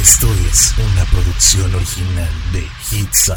Esto 0.00 0.26
es 0.50 0.72
una 0.78 1.04
producción 1.10 1.74
original 1.74 2.30
de 2.54 2.66
Hits 2.90 3.32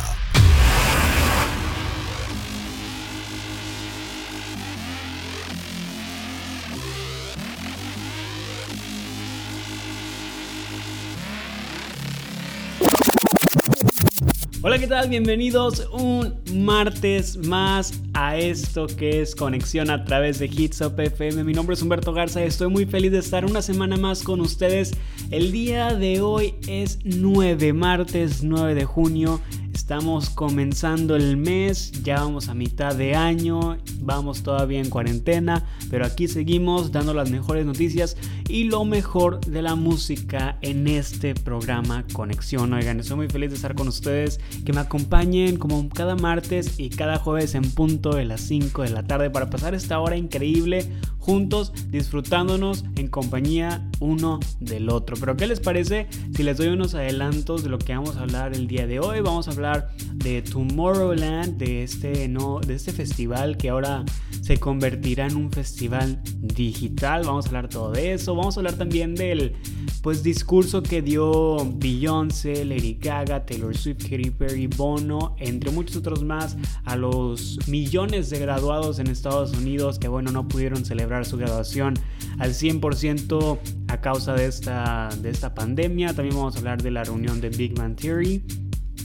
Hola, 14.66 14.80
¿qué 14.80 14.88
tal? 14.88 15.10
Bienvenidos 15.10 15.90
un 15.92 16.36
martes 16.54 17.36
más 17.36 18.02
a 18.14 18.38
esto 18.38 18.88
que 18.88 19.20
es 19.20 19.36
conexión 19.36 19.90
a 19.90 20.06
través 20.06 20.40
de 20.40 20.46
Hits 20.46 20.80
Up 20.80 20.98
FM. 20.98 21.44
Mi 21.44 21.52
nombre 21.52 21.74
es 21.74 21.82
Humberto 21.82 22.14
Garza 22.14 22.42
y 22.42 22.48
estoy 22.48 22.70
muy 22.70 22.86
feliz 22.86 23.12
de 23.12 23.18
estar 23.18 23.44
una 23.44 23.62
semana 23.62 23.98
más 23.98 24.24
con 24.24 24.40
ustedes. 24.40 24.94
El 25.32 25.52
día 25.52 25.94
de 25.94 26.22
hoy 26.22 26.56
es 26.66 27.00
9, 27.04 27.74
martes 27.74 28.42
9 28.42 28.74
de 28.74 28.86
junio. 28.86 29.42
Estamos 29.84 30.30
comenzando 30.30 31.18
el 31.18 31.36
mes, 31.36 31.92
ya 32.04 32.22
vamos 32.22 32.48
a 32.48 32.54
mitad 32.54 32.96
de 32.96 33.16
año, 33.16 33.78
vamos 34.00 34.42
todavía 34.42 34.80
en 34.80 34.90
cuarentena, 34.90 35.66
pero 35.90 36.06
aquí 36.06 36.30
seguimos 36.30 36.94
dando 36.94 37.14
las 37.14 37.30
mejores 37.30 37.66
noticias 37.66 38.16
y 38.48 38.64
lo 38.64 38.86
mejor 38.86 39.42
de 39.42 39.62
la 39.62 39.76
música 39.76 40.58
en 40.62 40.88
este 40.88 41.36
programa 41.36 42.06
Conexión. 42.14 42.72
Oigan, 42.72 43.02
estoy 43.02 43.18
muy 43.18 43.28
feliz 43.28 43.50
de 43.50 43.58
estar 43.58 43.76
con 43.76 43.90
ustedes, 43.90 44.40
que 44.66 44.72
me 44.72 44.80
acompañen 44.80 45.58
como 45.58 45.90
cada 45.90 46.16
martes 46.16 46.80
y 46.80 46.90
cada 46.90 47.18
jueves 47.18 47.54
en 47.54 47.70
punto 47.70 48.16
de 48.16 48.24
las 48.24 48.40
5 48.40 48.84
de 48.84 48.90
la 48.90 49.04
tarde 49.04 49.32
para 49.32 49.50
pasar 49.50 49.76
esta 49.76 50.00
hora 50.00 50.16
increíble 50.16 50.88
juntos 51.24 51.72
disfrutándonos 51.90 52.84
en 52.98 53.08
compañía 53.08 53.90
uno 54.02 54.42
del 54.60 54.90
otro. 54.90 55.16
Pero 55.18 55.38
¿qué 55.38 55.48
les 55.48 55.62
parece 55.62 56.08
si 56.36 56.44
les 56.44 56.58
doy 56.58 56.68
unos 56.68 56.96
adelantos 56.96 57.64
de 57.64 57.70
lo 57.70 57.80
que 57.80 57.96
vamos 57.96 58.18
a 58.18 58.22
hablar 58.22 58.54
el 58.54 58.68
día 58.68 58.88
de 58.88 59.00
hoy? 59.00 59.22
Vamos 59.22 59.48
a 59.48 59.52
hablar 59.52 59.90
de 60.16 60.42
Tomorrowland, 60.42 61.58
de 61.58 61.84
este, 61.84 62.28
no, 62.28 62.60
de 62.60 62.76
este 62.76 62.92
festival 62.92 63.56
que 63.56 63.70
ahora 63.70 64.04
se 64.42 64.60
convertirá 64.60 65.28
en 65.28 65.38
un 65.38 65.50
festival 65.50 66.22
digital. 66.42 67.24
Vamos 67.26 67.46
a 67.46 67.50
hablar 67.50 67.70
todo 67.70 67.92
de 67.94 68.14
eso. 68.14 68.36
Vamos 68.36 68.58
a 68.58 68.60
hablar 68.60 68.74
también 68.74 69.16
del 69.16 69.56
pues 70.02 70.22
discurso 70.22 70.84
que 70.84 71.02
dio 71.02 71.58
Beyoncé, 71.76 72.66
Lady 72.66 72.98
Gaga, 73.00 73.46
Taylor 73.46 73.76
Swift, 73.76 74.04
Katy 74.04 74.32
Perry, 74.32 74.68
Bono, 74.68 75.38
entre 75.40 75.72
muchos 75.72 75.96
otros 75.96 76.24
más, 76.26 76.58
a 76.84 76.98
los 76.98 77.58
millones 77.70 78.30
de 78.30 78.40
graduados 78.40 79.00
en 79.00 79.08
Estados 79.08 79.54
Unidos 79.54 80.00
que 80.00 80.10
bueno 80.10 80.32
no 80.32 80.50
pudieron 80.50 80.84
celebrar 80.84 81.13
su 81.24 81.38
graduación 81.38 81.94
al 82.40 82.52
100% 82.54 83.60
a 83.88 84.02
causa 84.02 84.34
de 84.34 84.48
esta, 84.48 85.10
de 85.22 85.30
esta 85.30 85.54
pandemia. 85.54 86.14
También 86.14 86.36
vamos 86.36 86.56
a 86.56 86.60
hablar 86.60 86.82
de 86.82 86.92
la 86.92 87.04
reunión 87.04 87.40
de 87.40 87.50
Big 87.50 87.78
Man 87.78 87.96
Theory. 87.96 88.44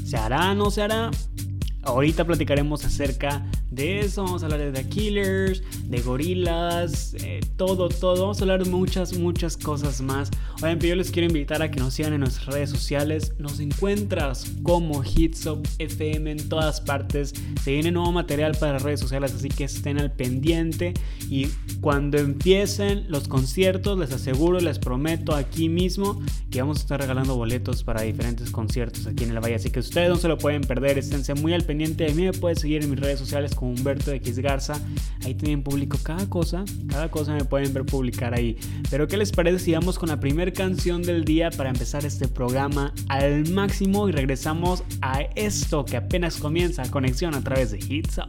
¿Se 0.05 0.17
hará? 0.17 0.55
¿No 0.55 0.71
se 0.71 0.83
hará? 0.83 1.11
Ahorita 1.89 2.27
platicaremos 2.27 2.85
acerca 2.85 3.43
de 3.71 4.01
eso, 4.01 4.23
vamos 4.23 4.43
a 4.43 4.47
hablar 4.47 4.61
de 4.61 4.73
The 4.73 4.89
Killers, 4.91 5.63
de 5.85 6.03
gorilas, 6.03 7.15
eh, 7.15 7.41
todo, 7.57 7.89
todo. 7.89 8.21
Vamos 8.23 8.41
a 8.41 8.45
hablar 8.45 8.63
de 8.63 8.71
muchas, 8.71 9.17
muchas 9.17 9.57
cosas 9.57 10.03
más. 10.03 10.31
Obviamente 10.57 10.87
yo 10.87 10.95
les 10.97 11.11
quiero 11.11 11.29
invitar 11.29 11.63
a 11.63 11.71
que 11.71 11.81
nos 11.81 11.95
sigan 11.95 12.13
en 12.13 12.21
nuestras 12.21 12.47
redes 12.47 12.69
sociales. 12.69 13.33
Nos 13.39 13.59
encuentras 13.59 14.53
como 14.63 15.03
Hitsop 15.03 15.67
FM 15.79 16.31
en 16.31 16.49
todas 16.51 16.83
partes. 16.83 17.33
Se 17.63 17.73
viene 17.73 17.91
nuevo 17.91 18.13
material 18.13 18.55
para 18.61 18.75
las 18.75 18.83
redes 18.83 19.01
sociales, 19.01 19.35
así 19.35 19.49
que 19.49 19.65
estén 19.65 19.99
al 19.99 20.13
pendiente. 20.13 20.93
Y 21.31 21.47
cuando 21.81 22.19
empiecen 22.19 23.07
los 23.09 23.29
conciertos, 23.29 23.99
les 23.99 24.13
aseguro, 24.13 24.61
les 24.61 24.79
prometo 24.79 25.35
aquí 25.35 25.71
mismo 25.71 26.21
que 26.51 26.61
vamos 26.61 26.79
a 26.79 26.81
estar 26.81 27.01
regalando 27.01 27.35
boletos 27.35 27.83
para 27.83 28.03
diferentes 28.03 28.51
conciertos 28.51 29.07
aquí 29.07 29.25
en 29.25 29.31
el 29.31 29.41
Valle. 29.41 29.55
Así 29.55 29.71
que 29.71 29.81
ustedes 29.81 30.11
no 30.11 30.17
se 30.17 30.29
lo 30.29 30.37
pueden 30.37 30.61
perder, 30.61 30.99
esténse 30.99 31.33
muy 31.33 31.55
al 31.55 31.63
pendiente. 31.63 31.78
A 31.85 32.13
mí 32.13 32.25
me 32.25 32.33
pueden 32.33 32.59
seguir 32.59 32.83
en 32.83 32.91
mis 32.91 32.99
redes 32.99 33.21
sociales 33.21 33.55
como 33.55 33.71
Humberto 33.71 34.11
X 34.11 34.41
Garza. 34.41 34.81
Ahí 35.25 35.35
también 35.35 35.63
publico 35.63 35.97
cada 36.03 36.29
cosa, 36.29 36.65
cada 36.89 37.09
cosa 37.09 37.35
me 37.35 37.45
pueden 37.45 37.73
ver 37.73 37.85
publicar 37.85 38.35
ahí. 38.35 38.57
Pero 38.91 39.07
¿qué 39.07 39.17
les 39.17 39.31
parece 39.31 39.61
si 39.61 39.73
vamos 39.73 39.97
con 39.97 40.09
la 40.09 40.19
primera 40.19 40.53
canción 40.53 41.03
del 41.03 41.25
día 41.25 41.51
para 41.51 41.71
empezar 41.71 42.05
este 42.05 42.27
programa 42.27 42.93
al 43.09 43.49
máximo 43.51 44.09
y 44.09 44.13
regresamos 44.13 44.83
a 45.03 45.21
esto 45.37 45.85
que 45.85 45.97
apenas 45.97 46.39
comienza, 46.39 46.83
conexión 46.91 47.35
a 47.35 47.43
través 47.43 47.71
de 47.71 47.79
Hits 47.79 48.19
Up. 48.19 48.27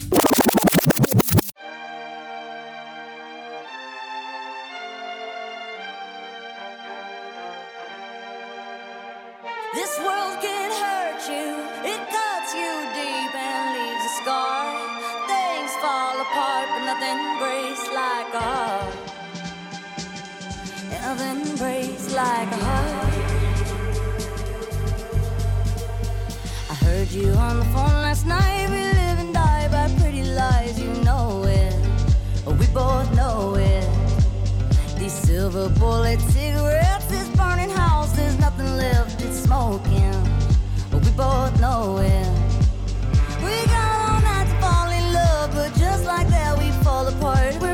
Like 22.20 22.52
a 22.52 22.62
heart. 22.68 23.14
I 26.70 26.74
heard 26.84 27.10
you 27.12 27.30
on 27.48 27.60
the 27.60 27.66
phone 27.74 27.98
last 28.08 28.26
night. 28.26 28.68
We 28.70 28.82
live 29.00 29.18
and 29.24 29.34
die 29.34 29.70
by 29.72 29.86
pretty 30.00 30.24
lies, 30.24 30.78
you 30.78 30.92
know 31.08 31.44
it. 31.46 31.74
We 32.60 32.68
both 32.82 33.08
know 33.16 33.56
it. 33.56 33.88
These 35.00 35.14
silver 35.14 35.70
bullet 35.80 36.20
cigarettes, 36.36 37.06
this 37.06 37.30
burning 37.40 37.70
house, 37.70 38.12
there's 38.18 38.38
nothing 38.38 38.72
left, 38.76 39.22
it's 39.22 39.40
smoking. 39.48 40.18
We 40.92 41.12
both 41.12 41.54
know 41.62 42.00
it. 42.16 42.30
We 43.46 43.56
got 43.74 43.90
all 44.04 44.22
night 44.30 44.48
to 44.52 44.56
fall 44.64 44.90
in 45.00 45.06
love, 45.14 45.48
but 45.54 45.70
just 45.86 46.04
like 46.04 46.28
that, 46.36 46.52
we 46.60 46.68
fall 46.84 47.08
apart. 47.08 47.69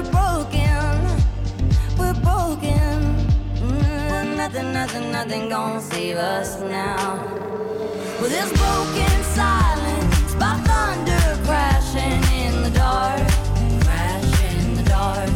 Nothing, 4.56 4.74
nothing, 4.74 5.12
nothing 5.12 5.50
gonna 5.50 5.82
save 5.82 6.16
us 6.16 6.60
now. 6.62 7.22
With 8.22 8.32
this 8.32 8.50
broken 8.54 9.24
silence 9.34 10.34
by 10.36 10.56
thunder 10.68 11.44
crashing 11.44 12.24
in 12.34 12.64
the 12.64 12.70
dark, 12.70 13.20
crash 13.84 14.44
in 14.54 14.76
the 14.76 14.84
dark, 14.84 15.30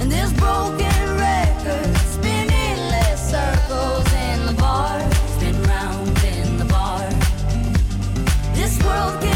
and 0.00 0.10
this 0.12 0.30
broken 0.34 1.16
record 1.16 1.96
spinning 1.96 2.78
less 2.92 3.30
circles 3.30 4.12
in 4.12 4.46
the 4.46 4.52
bar, 4.60 5.00
spin 5.36 5.56
round 5.62 6.18
in 6.24 6.58
the 6.58 6.66
bar. 6.66 7.08
This 8.54 8.78
world 8.84 9.22
can 9.22 9.35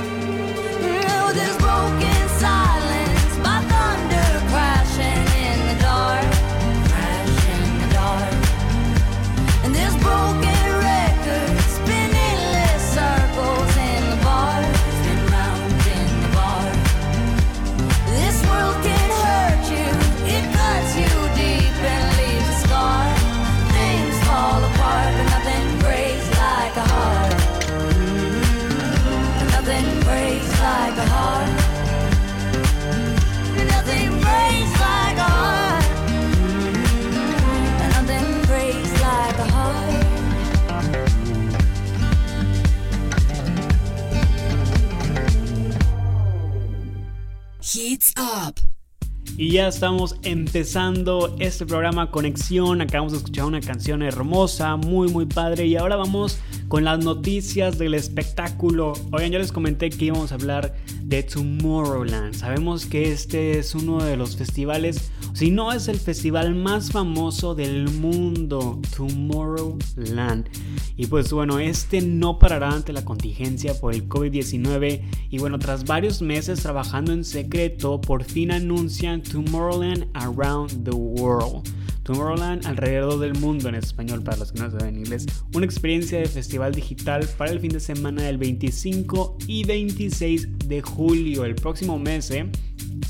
Y 49.37 49.51
ya 49.51 49.67
estamos 49.67 50.15
empezando 50.23 51.35
este 51.39 51.65
programa 51.65 52.11
Conexión. 52.11 52.81
Acabamos 52.81 53.13
de 53.13 53.19
escuchar 53.19 53.45
una 53.45 53.61
canción 53.61 54.01
hermosa, 54.01 54.75
muy 54.75 55.09
muy 55.09 55.25
padre. 55.25 55.65
Y 55.67 55.77
ahora 55.77 55.95
vamos 55.95 56.37
con 56.71 56.85
las 56.85 57.03
noticias 57.03 57.77
del 57.77 57.95
espectáculo. 57.95 58.93
Oigan, 59.11 59.33
yo 59.33 59.39
les 59.39 59.51
comenté 59.51 59.89
que 59.89 60.05
íbamos 60.05 60.31
a 60.31 60.35
hablar 60.35 60.73
de 61.03 61.21
Tomorrowland. 61.21 62.33
Sabemos 62.33 62.85
que 62.85 63.11
este 63.11 63.59
es 63.59 63.75
uno 63.75 64.01
de 64.01 64.15
los 64.15 64.37
festivales, 64.37 65.11
si 65.33 65.51
no 65.51 65.73
es 65.73 65.89
el 65.89 65.99
festival 65.99 66.55
más 66.55 66.89
famoso 66.89 67.55
del 67.55 67.89
mundo, 67.89 68.79
Tomorrowland. 68.95 70.47
Y 70.95 71.07
pues 71.07 71.33
bueno, 71.33 71.59
este 71.59 71.99
no 71.99 72.39
parará 72.39 72.69
ante 72.69 72.93
la 72.93 73.03
contingencia 73.03 73.77
por 73.77 73.93
el 73.93 74.07
COVID-19. 74.07 75.01
Y 75.29 75.39
bueno, 75.39 75.59
tras 75.59 75.83
varios 75.83 76.21
meses 76.21 76.61
trabajando 76.61 77.11
en 77.11 77.25
secreto, 77.25 77.99
por 77.99 78.23
fin 78.23 78.49
anuncian 78.49 79.21
Tomorrowland 79.21 80.07
Around 80.13 80.85
the 80.85 80.95
World. 80.95 81.67
Tomorrowland 82.03 82.65
alrededor 82.65 83.19
del 83.19 83.33
mundo 83.35 83.69
en 83.69 83.75
español 83.75 84.23
para 84.23 84.37
los 84.37 84.51
que 84.51 84.59
no 84.59 84.71
saben 84.71 84.97
inglés. 84.97 85.25
Una 85.53 85.65
experiencia 85.65 86.19
de 86.19 86.25
festival 86.25 86.73
digital 86.73 87.27
para 87.37 87.51
el 87.51 87.59
fin 87.59 87.71
de 87.71 87.79
semana 87.79 88.23
del 88.23 88.37
25 88.37 89.37
y 89.47 89.63
26 89.63 90.59
de 90.67 90.81
julio. 90.81 91.45
El 91.45 91.55
próximo 91.55 91.99
mes, 91.99 92.31
¿eh? 92.31 92.49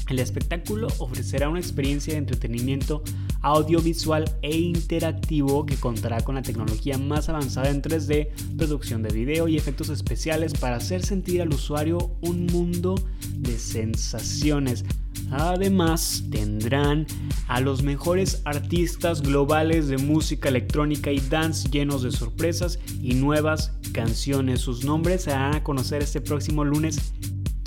El 0.07 0.19
espectáculo 0.19 0.87
ofrecerá 0.97 1.49
una 1.49 1.59
experiencia 1.59 2.13
de 2.13 2.19
entretenimiento 2.19 3.03
audiovisual 3.41 4.25
e 4.41 4.57
interactivo 4.57 5.65
que 5.65 5.77
contará 5.77 6.21
con 6.21 6.35
la 6.35 6.41
tecnología 6.41 6.97
más 6.97 7.29
avanzada 7.29 7.69
en 7.69 7.81
3D, 7.81 8.29
producción 8.57 9.03
de 9.03 9.13
video 9.13 9.47
y 9.47 9.57
efectos 9.57 9.89
especiales 9.89 10.53
para 10.53 10.75
hacer 10.75 11.03
sentir 11.05 11.41
al 11.41 11.53
usuario 11.53 12.11
un 12.21 12.45
mundo 12.47 12.95
de 13.37 13.57
sensaciones. 13.57 14.83
Además, 15.31 16.25
tendrán 16.29 17.07
a 17.47 17.61
los 17.61 17.81
mejores 17.81 18.41
artistas 18.43 19.21
globales 19.21 19.87
de 19.87 19.97
música 19.97 20.49
electrónica 20.49 21.11
y 21.11 21.19
dance 21.19 21.69
llenos 21.69 22.03
de 22.03 22.11
sorpresas 22.11 22.79
y 23.01 23.13
nuevas 23.13 23.71
canciones. 23.93 24.59
Sus 24.59 24.83
nombres 24.83 25.23
se 25.23 25.31
darán 25.31 25.55
a 25.55 25.63
conocer 25.63 26.01
este 26.01 26.19
próximo 26.19 26.65
lunes 26.65 27.13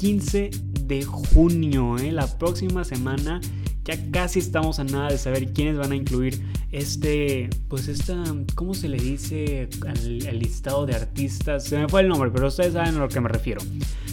15 0.04 0.50
de 0.82 1.02
junio. 1.02 1.96
¿eh? 1.96 2.12
La 2.12 2.26
próxima 2.26 2.84
semana 2.84 3.40
ya 3.84 3.96
casi 4.10 4.38
estamos 4.38 4.78
a 4.78 4.84
nada 4.84 5.08
de 5.08 5.16
saber 5.16 5.54
quiénes 5.54 5.78
van 5.78 5.92
a 5.92 5.96
incluir 5.96 6.42
este, 6.72 7.48
pues 7.68 7.88
esta, 7.88 8.22
¿cómo 8.54 8.74
se 8.74 8.88
le 8.88 8.98
dice 8.98 9.66
al, 9.86 10.38
listado 10.38 10.84
de 10.84 10.94
artistas? 10.94 11.64
Se 11.64 11.78
me 11.78 11.88
fue 11.88 12.02
el 12.02 12.08
nombre, 12.08 12.30
pero 12.30 12.48
ustedes 12.48 12.74
saben 12.74 12.96
a 12.96 12.98
lo 12.98 13.08
que 13.08 13.18
me 13.18 13.30
refiero. 13.30 13.62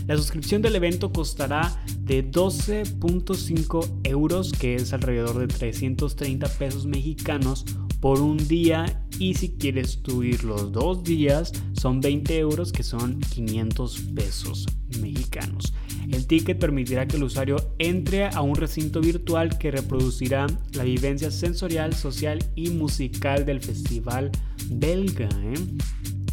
La 0.07 0.15
suscripción 0.15 0.61
del 0.61 0.77
evento 0.77 1.11
costará 1.11 1.75
de 1.99 2.25
12.5 2.25 3.99
euros, 4.05 4.53
que 4.53 4.75
es 4.75 4.93
alrededor 4.93 5.39
de 5.39 5.47
330 5.47 6.47
pesos 6.53 6.85
mexicanos 6.85 7.65
por 7.99 8.21
un 8.21 8.37
día 8.47 9.05
y 9.19 9.33
si 9.33 9.49
quieres 9.57 10.01
tú 10.01 10.23
los 10.23 10.71
dos 10.71 11.03
días 11.03 11.51
son 11.73 11.99
20 11.99 12.39
euros 12.39 12.71
que 12.71 12.81
son 12.81 13.19
500 13.19 13.99
pesos 14.15 14.65
mexicanos. 14.99 15.73
El 16.09 16.27
ticket 16.27 16.59
permitirá 16.59 17.07
que 17.07 17.17
el 17.17 17.23
usuario 17.23 17.57
entre 17.79 18.25
a 18.25 18.41
un 18.41 18.55
recinto 18.55 19.01
virtual 19.01 19.57
que 19.57 19.71
reproducirá 19.71 20.47
la 20.73 20.83
vivencia 20.83 21.31
sensorial, 21.31 21.93
social 21.93 22.43
y 22.55 22.69
musical 22.71 23.45
del 23.45 23.61
festival 23.61 24.31
belga. 24.69 25.29
¿eh? 25.43 25.53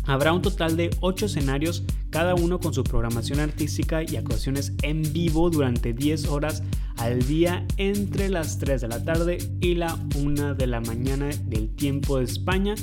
Habrá 0.05 0.33
un 0.33 0.41
total 0.41 0.77
de 0.77 0.91
8 1.01 1.27
escenarios, 1.27 1.85
cada 2.11 2.35
uno 2.35 2.59
con 2.61 2.73
su 2.73 2.83
programación 2.83 3.41
artística 3.41 4.03
y 4.03 4.17
actuaciones 4.17 4.73
en 4.83 5.03
vivo 5.13 5.51
durante 5.51 5.93
10 5.93 6.29
horas 6.29 6.63
al 6.99 7.27
día 7.27 7.67
entre 7.77 8.29
las 8.29 8.59
3 8.59 8.81
de 8.83 8.89
la 8.89 9.03
tarde 9.03 9.39
y 9.61 9.75
la 9.75 9.99
1 10.17 10.55
de 10.55 10.67
la 10.67 10.81
mañana 10.81 11.31
del 11.47 11.71
tiempo 11.75 12.19
de 12.19 12.25
España. 12.25 12.75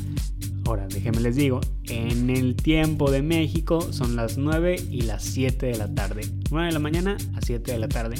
Ahora, 0.65 0.87
déjenme 0.87 1.21
les 1.21 1.35
digo, 1.35 1.61
en 1.83 2.29
el 2.29 2.55
tiempo 2.55 3.11
de 3.11 3.21
México 3.21 3.81
son 3.93 4.15
las 4.15 4.37
9 4.37 4.77
y 4.89 5.01
las 5.01 5.23
7 5.23 5.65
de 5.67 5.77
la 5.77 5.93
tarde. 5.93 6.23
9 6.49 6.67
de 6.67 6.73
la 6.73 6.79
mañana 6.79 7.17
a 7.35 7.41
7 7.41 7.71
de 7.71 7.77
la 7.77 7.87
tarde. 7.87 8.15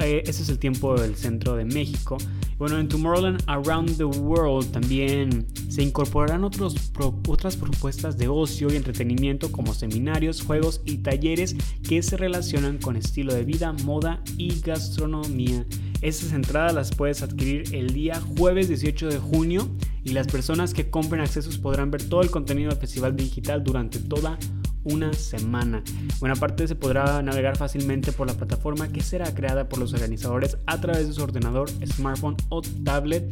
Eh, 0.00 0.22
ese 0.26 0.42
es 0.42 0.48
el 0.48 0.58
tiempo 0.58 0.94
del 0.94 1.16
centro 1.16 1.56
de 1.56 1.64
México. 1.64 2.18
Bueno, 2.58 2.78
en 2.78 2.88
Tomorrowland 2.88 3.42
Around 3.46 3.96
the 3.96 4.04
World 4.04 4.70
también 4.72 5.46
se 5.68 5.82
incorporarán 5.82 6.44
otras 6.44 7.56
propuestas 7.56 8.18
de 8.18 8.28
ocio 8.28 8.68
y 8.72 8.76
entretenimiento 8.76 9.52
como 9.52 9.74
seminarios, 9.74 10.42
juegos 10.42 10.80
y 10.84 10.98
talleres 10.98 11.56
que 11.88 12.02
se 12.02 12.16
relacionan 12.16 12.78
con 12.78 12.96
estilo 12.96 13.32
de 13.32 13.44
vida, 13.44 13.72
moda 13.84 14.22
y 14.36 14.60
gastronomía. 14.60 15.64
Estas 16.00 16.32
entradas 16.32 16.74
las 16.74 16.94
puedes 16.94 17.22
adquirir 17.22 17.74
el 17.74 17.92
día 17.92 18.20
jueves 18.36 18.68
18 18.68 19.08
de 19.08 19.18
junio 19.18 19.68
y 20.04 20.10
las 20.10 20.26
personas 20.26 20.74
que 20.74 20.90
compren 20.90 21.20
accesos 21.20 21.58
podrán 21.58 21.90
ver 21.90 22.02
todo 22.08 22.22
el 22.22 22.30
contenido 22.30 22.70
del 22.70 22.78
festival 22.78 23.16
digital 23.16 23.64
durante 23.64 23.98
toda 23.98 24.38
una 24.84 25.12
semana. 25.12 25.82
Bueno, 26.20 26.34
aparte 26.36 26.66
se 26.66 26.74
podrá 26.74 27.22
navegar 27.22 27.56
fácilmente 27.56 28.12
por 28.12 28.26
la 28.26 28.34
plataforma 28.34 28.88
que 28.88 29.02
será 29.02 29.34
creada 29.34 29.68
por 29.68 29.78
los 29.78 29.92
organizadores 29.92 30.58
a 30.66 30.80
través 30.80 31.08
de 31.08 31.14
su 31.14 31.22
ordenador, 31.22 31.68
smartphone 31.86 32.36
o 32.48 32.62
tablet 32.84 33.24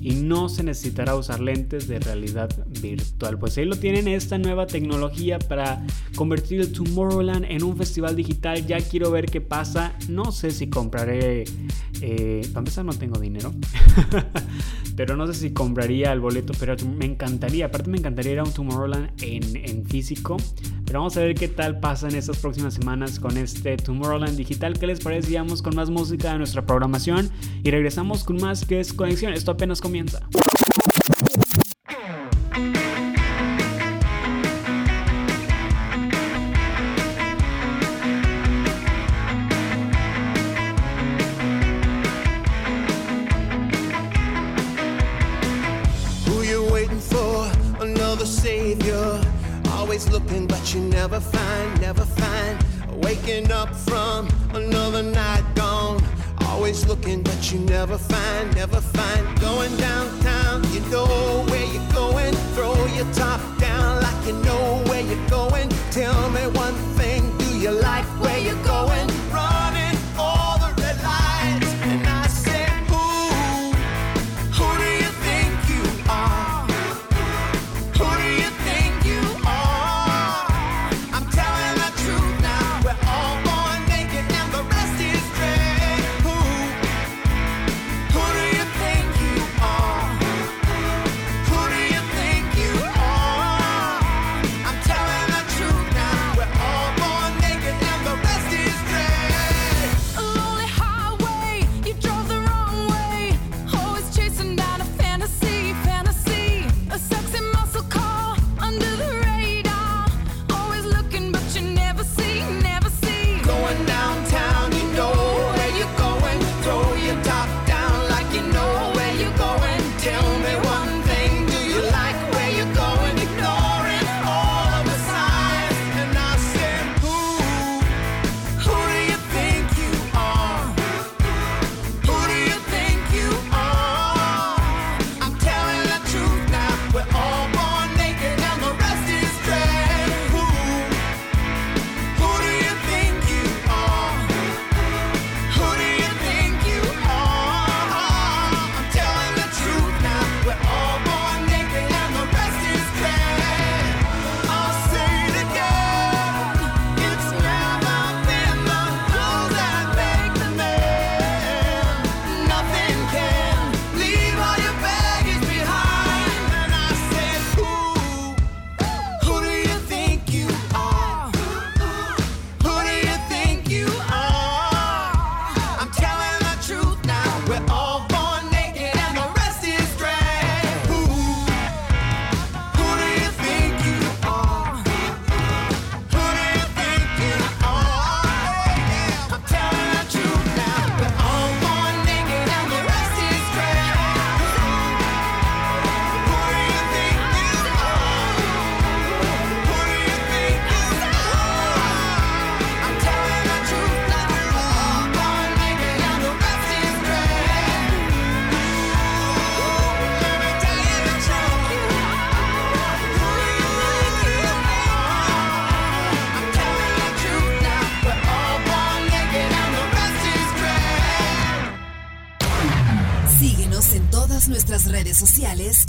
y 0.00 0.14
no 0.16 0.48
se 0.48 0.62
necesitará 0.62 1.14
usar 1.14 1.40
lentes 1.40 1.88
de 1.88 1.98
realidad 1.98 2.50
virtual. 2.80 3.38
Pues 3.38 3.56
ahí 3.58 3.64
lo 3.64 3.76
tienen 3.76 4.08
esta 4.08 4.38
nueva 4.38 4.66
tecnología 4.66 5.38
para 5.38 5.84
convertir 6.14 6.60
el 6.60 6.72
Tomorrowland 6.72 7.46
en 7.48 7.62
un 7.62 7.76
festival 7.76 8.16
digital. 8.16 8.66
Ya 8.66 8.78
quiero 8.80 9.10
ver 9.10 9.26
qué 9.26 9.40
pasa. 9.40 9.94
No 10.08 10.32
sé 10.32 10.50
si 10.50 10.68
compraré... 10.68 11.44
Eh, 12.00 12.42
para 12.48 12.58
empezar 12.58 12.84
no 12.84 12.92
tengo 12.92 13.18
dinero. 13.18 13.52
pero 14.96 15.16
no 15.16 15.26
sé 15.26 15.34
si 15.34 15.50
compraría 15.52 16.12
el 16.12 16.20
boleto, 16.20 16.52
pero 16.58 16.76
me 16.98 17.06
encantaría. 17.06 17.66
Aparte 17.66 17.90
me 17.90 17.98
encantaría 17.98 18.32
ir 18.32 18.38
a 18.40 18.44
un 18.44 18.52
Tomorrowland 18.52 19.10
en, 19.22 19.56
en 19.56 19.86
físico. 19.86 20.36
Vamos 20.94 21.16
a 21.16 21.20
ver 21.22 21.34
qué 21.34 21.48
tal 21.48 21.80
pasa 21.80 22.06
en 22.08 22.14
estas 22.14 22.36
próximas 22.38 22.74
semanas 22.74 23.18
con 23.18 23.36
este 23.36 23.76
Tomorrowland 23.76 24.36
digital. 24.36 24.78
¿Qué 24.78 24.86
les 24.86 25.00
parece? 25.00 25.26
Sigamos 25.26 25.60
con 25.60 25.74
más 25.74 25.90
música 25.90 26.30
de 26.30 26.38
nuestra 26.38 26.64
programación 26.64 27.30
y 27.64 27.70
regresamos 27.72 28.22
con 28.22 28.36
más 28.36 28.64
que 28.64 28.78
es 28.78 28.92
conexión. 28.92 29.32
Esto 29.32 29.50
apenas 29.50 29.80
comienza. 29.80 30.20
Up 53.64 53.74
from 53.74 54.28
another 54.54 55.02
night 55.02 55.44
gone. 55.54 56.02
Always 56.48 56.86
looking, 56.86 57.22
but 57.22 57.50
you 57.50 57.58
never 57.60 57.96
find, 57.96 58.54
never 58.54 58.80
find. 58.80 59.40
Going 59.40 59.74
downtown, 59.76 60.56
you 60.72 60.80
know 60.92 61.44
where 61.48 61.66
you're 61.72 61.92
going. 61.92 62.34
Throw 62.54 62.74
your 62.98 63.10
top 63.12 63.43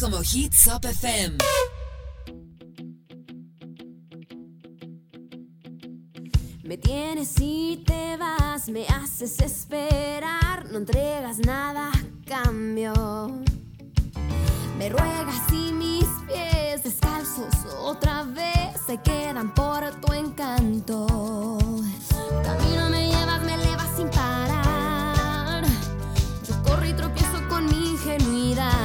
como 0.06 0.22
Hits 0.22 0.68
Up 0.68 0.86
FM. 0.86 1.38
Me 6.64 6.78
tienes 6.78 7.34
y 7.40 7.84
te 7.88 8.16
vas, 8.18 8.70
me 8.70 8.86
haces 8.86 9.40
esperar, 9.40 10.68
no 10.72 10.78
entregas 10.78 11.40
nada 11.40 11.92
cambio. 12.28 12.94
Me 14.78 14.90
ruegas 14.90 15.52
y 15.52 15.72
mis 15.72 16.06
pies 16.28 16.84
descalzos 16.84 17.56
otra 17.82 18.26
vez 18.26 18.80
se 18.86 19.02
quedan 19.02 19.56
por 19.56 19.90
tu 20.02 20.14
encanto. 20.14 21.08
Camino 22.44 22.90
me 22.92 23.08
llevas, 23.10 23.42
me 23.42 23.54
elevas 23.56 23.90
sin 23.98 24.10
parar. 24.10 25.64
Yo 26.48 26.62
corro 26.62 26.86
y 26.86 26.94
tropiezo 26.94 27.48
con 27.50 27.66
mi 27.66 27.90
ingenuidad. 27.90 28.85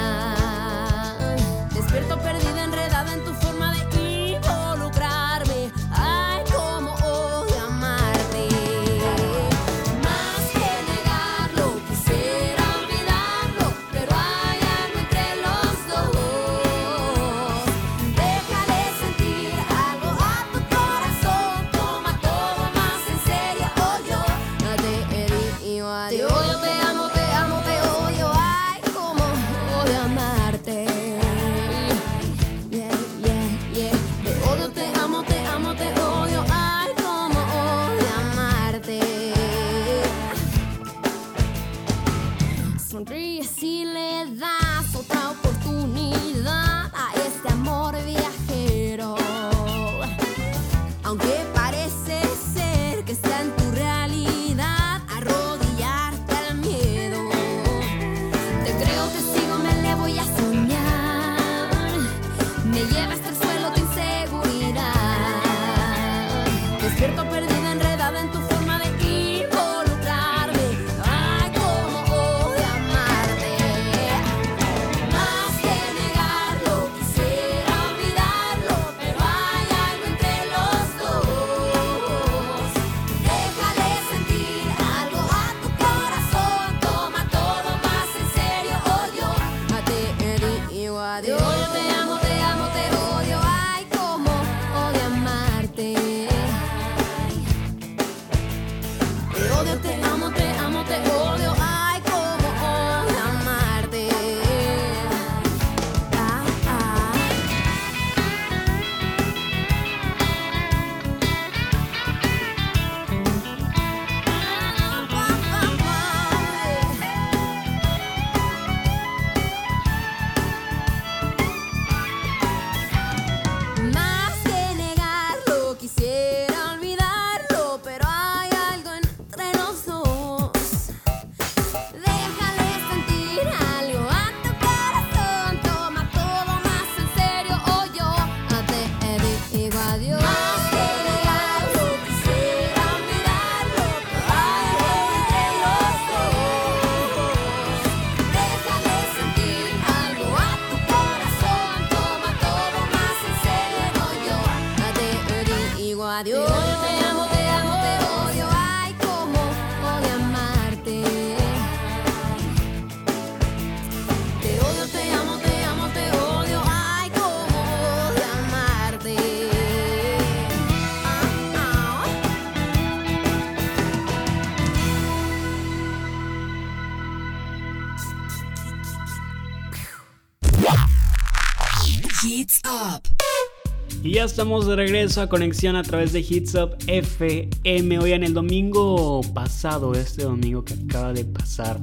Estamos 184.31 184.69
de 184.69 184.77
regreso 184.77 185.23
a 185.23 185.29
conexión 185.29 185.75
a 185.75 185.83
través 185.83 186.13
de 186.13 186.21
Hits 186.21 186.55
Up 186.55 186.77
FM. 186.87 187.99
Oigan, 187.99 188.23
el 188.23 188.33
domingo 188.33 189.23
pasado, 189.35 189.93
este 189.93 190.23
domingo 190.23 190.65
que 190.65 190.75
acaba 190.75 191.13
de 191.13 191.25
pasar, 191.25 191.81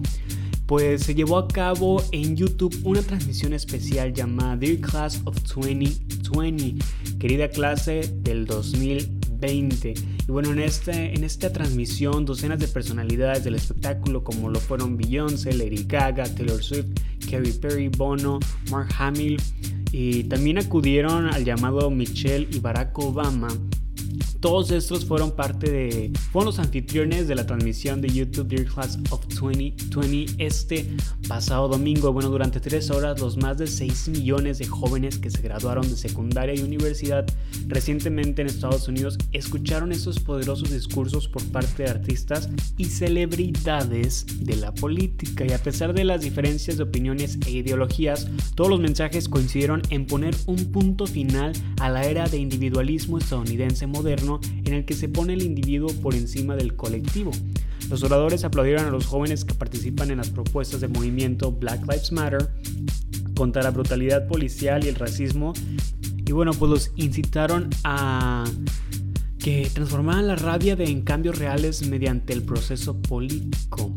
pues 0.65 1.03
se 1.03 1.13
llevó 1.13 1.39
a 1.39 1.47
cabo 1.49 2.01
en 2.13 2.37
YouTube 2.37 2.73
una 2.85 3.01
transmisión 3.01 3.51
especial 3.51 4.13
llamada 4.13 4.55
Dear 4.55 4.77
Class 4.77 5.21
of 5.25 5.35
2020, 5.43 6.75
querida 7.19 7.49
clase 7.49 8.09
del 8.21 8.45
2020. 8.45 9.93
Y 9.93 10.31
bueno, 10.31 10.51
en, 10.51 10.59
este, 10.59 11.13
en 11.13 11.25
esta 11.25 11.51
transmisión, 11.51 12.23
docenas 12.23 12.59
de 12.59 12.69
personalidades 12.69 13.43
del 13.43 13.55
espectáculo, 13.55 14.23
como 14.23 14.49
lo 14.49 14.61
fueron 14.61 14.95
Beyoncé, 14.95 15.51
Lady 15.51 15.83
Gaga, 15.85 16.23
Taylor 16.23 16.63
Swift, 16.63 16.87
Katy 17.29 17.51
Perry, 17.59 17.89
Bono, 17.89 18.39
Mark 18.71 18.87
Hamill, 18.97 19.37
y 19.91 20.23
también 20.25 20.57
acudieron 20.57 21.29
al 21.29 21.45
llamado 21.45 21.89
Michelle 21.89 22.47
y 22.51 22.59
Barack 22.59 22.97
Obama. 22.99 23.47
Todos 24.39 24.71
estos 24.71 25.05
fueron 25.05 25.31
parte 25.31 25.71
de. 25.71 26.11
fueron 26.31 26.47
los 26.47 26.59
anfitriones 26.59 27.27
de 27.27 27.35
la 27.35 27.45
transmisión 27.45 28.01
de 28.01 28.09
YouTube 28.09 28.47
Dear 28.47 28.65
Class 28.65 28.99
of 29.09 29.25
2020 29.27 30.35
este 30.37 30.87
pasado 31.27 31.67
domingo. 31.67 32.13
Bueno, 32.13 32.29
durante 32.29 32.59
tres 32.59 32.91
horas, 32.91 33.19
los 33.19 33.37
más 33.37 33.57
de 33.57 33.67
6 33.67 34.09
millones 34.09 34.59
de 34.59 34.67
jóvenes 34.67 35.17
que 35.17 35.31
se 35.31 35.41
graduaron 35.41 35.89
de 35.89 35.95
secundaria 35.95 36.55
y 36.55 36.61
universidad 36.61 37.25
recientemente 37.67 38.41
en 38.41 38.47
Estados 38.47 38.87
Unidos 38.87 39.17
escucharon 39.31 39.91
esos 39.91 40.19
poderosos 40.19 40.71
discursos 40.71 41.27
por 41.27 41.43
parte 41.45 41.83
de 41.83 41.89
artistas 41.89 42.49
y 42.77 42.85
celebridades 42.85 44.25
de 44.39 44.55
la 44.55 44.73
política. 44.73 45.45
Y 45.45 45.51
a 45.51 45.61
pesar 45.61 45.93
de 45.93 46.03
las 46.03 46.21
diferencias 46.21 46.77
de 46.77 46.83
opiniones 46.83 47.39
e 47.45 47.51
ideologías, 47.51 48.27
todos 48.55 48.69
los 48.69 48.79
mensajes 48.79 49.27
coincidieron 49.29 49.81
en 49.89 50.05
poner 50.05 50.35
un 50.45 50.71
punto 50.71 51.07
final 51.07 51.53
a 51.79 51.89
la 51.89 52.03
era 52.03 52.27
de 52.27 52.37
individualismo 52.37 53.17
estadounidense 53.17 53.87
moderno 53.87 54.36
en 54.65 54.73
el 54.73 54.85
que 54.85 54.93
se 54.93 55.09
pone 55.09 55.33
el 55.33 55.43
individuo 55.43 55.89
por 56.01 56.15
encima 56.15 56.55
del 56.55 56.75
colectivo. 56.75 57.31
Los 57.89 58.03
oradores 58.03 58.43
aplaudieron 58.43 58.85
a 58.85 58.89
los 58.89 59.05
jóvenes 59.05 59.45
que 59.45 59.53
participan 59.53 60.11
en 60.11 60.17
las 60.17 60.29
propuestas 60.29 60.81
del 60.81 60.91
movimiento 60.91 61.51
Black 61.51 61.81
Lives 61.81 62.11
Matter 62.11 62.49
contra 63.35 63.63
la 63.63 63.71
brutalidad 63.71 64.27
policial 64.27 64.83
y 64.83 64.89
el 64.89 64.95
racismo 64.95 65.53
y 66.27 66.33
bueno, 66.33 66.51
pues 66.51 66.69
los 66.69 66.91
incitaron 66.97 67.69
a 67.85 68.43
que 69.39 69.69
transformaran 69.73 70.27
la 70.27 70.35
rabia 70.35 70.75
de 70.75 70.83
en 70.83 71.01
cambios 71.01 71.39
reales 71.39 71.87
mediante 71.87 72.33
el 72.33 72.43
proceso 72.43 73.01
político. 73.01 73.95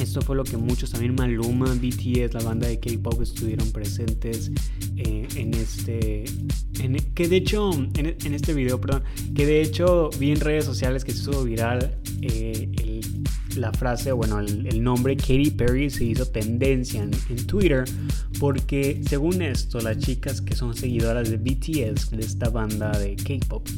Esto 0.00 0.22
fue 0.22 0.34
lo 0.34 0.44
que 0.44 0.56
muchos, 0.56 0.90
también 0.90 1.14
Maluma, 1.14 1.66
BTS, 1.74 2.32
la 2.32 2.42
banda 2.42 2.66
de 2.66 2.80
K-Pop 2.80 3.20
estuvieron 3.20 3.70
presentes 3.70 4.50
eh, 4.96 5.28
en 5.36 5.54
este... 5.54 6.24
Que 7.14 7.28
de 7.28 7.36
hecho, 7.36 7.70
en, 7.72 8.34
este 8.34 8.54
video, 8.54 8.80
perdón, 8.80 9.02
que 9.34 9.44
de 9.44 9.60
hecho 9.60 10.08
vi 10.18 10.30
en 10.30 10.40
redes 10.40 10.64
sociales 10.64 11.04
que 11.04 11.12
se 11.12 11.18
hizo 11.20 11.44
viral 11.44 11.98
eh, 12.22 13.02
la 13.56 13.72
frase, 13.72 14.12
bueno, 14.12 14.40
el, 14.40 14.82
nombre 14.82 15.16
Katy 15.16 15.50
Perry 15.50 15.90
se 15.90 16.04
hizo 16.04 16.24
tendencia 16.24 17.02
en, 17.02 17.10
Twitter 17.46 17.84
porque 18.38 19.02
según 19.06 19.42
esto, 19.42 19.80
las 19.80 19.98
chicas 19.98 20.40
que 20.40 20.54
son 20.54 20.74
seguidoras 20.74 21.28
de 21.28 21.36
BTS, 21.36 22.10
de 22.10 22.20
esta 22.20 22.48
banda 22.48 22.96
de 22.98 23.16
K-Pop, 23.16 23.68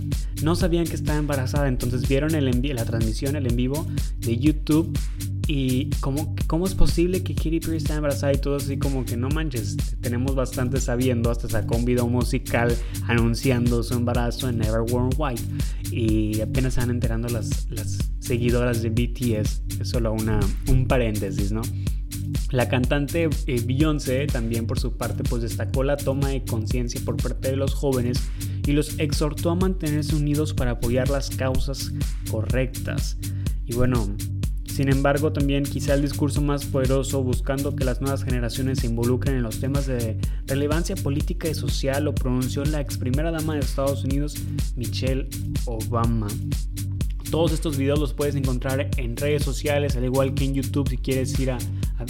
no 0.43 0.55
sabían 0.55 0.87
que 0.87 0.95
estaba 0.95 1.19
embarazada, 1.19 1.67
entonces 1.67 2.09
vieron 2.09 2.33
la 2.33 2.85
transmisión, 2.85 3.35
el 3.35 3.47
en 3.49 3.57
vivo 3.57 3.87
de 4.19 4.39
YouTube 4.39 4.97
y 5.47 5.91
cómo, 6.01 6.35
cómo 6.47 6.67
es 6.67 6.75
posible 6.75 7.23
que 7.23 7.35
Katy 7.35 7.61
Perry 7.61 7.77
esté 7.79 7.95
embarazada 7.95 8.33
y 8.33 8.39
todo 8.39 8.57
así 8.57 8.79
como 8.79 9.05
que 9.05 9.17
no 9.17 9.29
manches, 9.29 9.77
tenemos 10.01 10.35
bastante 10.35 10.81
sabiendo, 10.81 11.31
hasta 11.31 11.49
sacó 11.49 11.77
un 11.77 11.85
video 11.85 12.07
musical 12.07 12.75
anunciando 13.09 13.83
su 13.83 13.95
embarazo 13.95 14.49
en 14.49 14.59
Never 14.59 14.83
Worn 14.83 15.11
White 15.17 15.43
y 15.91 16.41
apenas 16.41 16.77
van 16.77 16.91
enterando 16.91 17.29
las, 17.29 17.69
las 17.71 17.99
seguidoras 18.21 18.83
de 18.83 18.91
BTS, 18.91 19.63
es 19.81 19.89
solo 19.89 20.13
una, 20.13 20.41
un 20.69 20.87
paréntesis, 20.87 21.53
¿no? 21.53 21.63
La 22.51 22.69
cantante 22.69 23.31
eh, 23.47 23.63
Beyoncé 23.65 24.27
también 24.27 24.67
por 24.67 24.79
su 24.79 24.97
parte 24.97 25.25
pues 25.25 25.43
destacó 25.43 25.83
la 25.83 25.97
toma 25.97 26.29
de 26.29 26.45
conciencia 26.45 27.01
por 27.05 27.17
parte 27.17 27.51
de 27.51 27.57
los 27.57 27.75
jóvenes 27.75 28.23
y 28.67 28.73
los 28.73 28.99
exhortó 28.99 29.51
a 29.51 29.55
mantenerse 29.55 30.15
unidos 30.15 30.53
para 30.53 30.73
apoyar 30.73 31.09
las 31.09 31.31
causas 31.31 31.93
correctas. 32.31 33.17
Y 33.65 33.75
bueno, 33.75 34.15
sin 34.73 34.89
embargo, 34.89 35.35
también 35.35 35.65
quizá 35.65 35.93
el 35.93 36.01
discurso 36.01 36.41
más 36.41 36.65
poderoso 36.65 37.23
buscando 37.23 37.77
que 37.77 37.85
las 37.85 38.01
nuevas 38.01 38.25
generaciones 38.25 38.79
se 38.79 38.87
involucren 38.87 39.37
en 39.37 39.43
los 39.43 39.61
temas 39.61 39.87
de 39.87 40.17
relevancia 40.47 40.97
política 40.97 41.47
y 41.47 41.55
social 41.55 42.05
lo 42.05 42.15
pronunció 42.15 42.65
la 42.65 42.81
ex 42.81 42.97
primera 42.97 43.31
dama 43.31 43.53
de 43.55 43.61
Estados 43.61 44.03
Unidos, 44.03 44.35
Michelle 44.77 45.29
Obama. 45.67 46.29
Todos 47.31 47.53
estos 47.53 47.77
videos 47.77 47.99
los 47.99 48.15
puedes 48.15 48.35
encontrar 48.35 48.89
en 48.97 49.15
redes 49.15 49.43
sociales, 49.43 49.95
al 49.97 50.05
igual 50.05 50.33
que 50.33 50.45
en 50.45 50.55
YouTube 50.55 50.89
si 50.89 50.97
quieres 50.97 51.39
ir 51.39 51.51
a, 51.51 51.59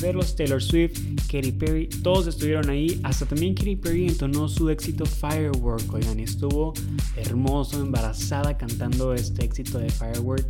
verlos. 0.00 0.36
Taylor 0.36 0.62
Swift, 0.62 0.98
Katy 1.30 1.52
Perry, 1.52 1.88
todos 2.02 2.26
estuvieron 2.26 2.70
ahí. 2.70 3.00
Hasta 3.02 3.26
también 3.26 3.54
Katy 3.54 3.76
Perry 3.76 4.08
entonó 4.08 4.48
su 4.48 4.70
éxito 4.70 5.04
Firework, 5.06 5.92
oigan, 5.92 6.20
y 6.20 6.24
estuvo 6.24 6.72
hermoso, 7.16 7.80
embarazada 7.80 8.56
cantando 8.56 9.14
este 9.14 9.44
éxito 9.44 9.78
de 9.78 9.90
Firework. 9.90 10.46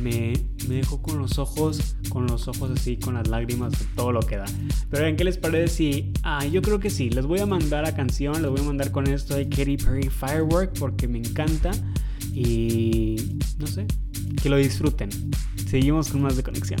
Me, 0.00 0.34
me 0.68 0.76
dejó 0.76 1.00
con 1.02 1.18
los 1.18 1.38
ojos, 1.38 1.96
con 2.08 2.26
los 2.26 2.48
ojos 2.48 2.70
así, 2.70 2.96
con 2.96 3.14
las 3.14 3.28
lágrimas, 3.28 3.72
todo 3.94 4.12
lo 4.12 4.20
que 4.20 4.36
da. 4.36 4.46
Pero 4.90 5.06
¿en 5.06 5.16
qué 5.16 5.24
les 5.24 5.38
parece 5.38 5.74
si... 5.74 6.12
Ah, 6.22 6.44
yo 6.46 6.62
creo 6.62 6.80
que 6.80 6.90
sí, 6.90 7.10
les 7.10 7.26
voy 7.26 7.40
a 7.40 7.46
mandar 7.46 7.84
a 7.84 7.94
canción, 7.94 8.42
les 8.42 8.50
voy 8.50 8.60
a 8.60 8.64
mandar 8.64 8.92
con 8.92 9.06
esto 9.06 9.34
de 9.34 9.48
Katy 9.48 9.76
Perry 9.78 10.08
Firework 10.08 10.78
porque 10.78 11.08
me 11.08 11.18
encanta. 11.18 11.70
Y 12.32 13.38
no 13.58 13.66
sé, 13.66 13.86
que 14.42 14.48
lo 14.48 14.56
disfruten. 14.56 15.08
Seguimos 15.68 16.08
con 16.08 16.22
más 16.22 16.36
de 16.36 16.42
conexión. 16.42 16.80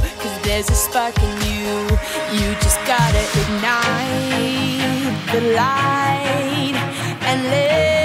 There's 0.61 0.77
a 0.77 0.83
spark 0.91 1.17
in 1.17 1.41
you. 1.41 1.97
You 2.37 2.53
just 2.61 2.77
gotta 2.85 3.23
ignite 3.41 5.17
the 5.31 5.41
light 5.55 6.75
and 7.23 7.43
let 7.45 8.00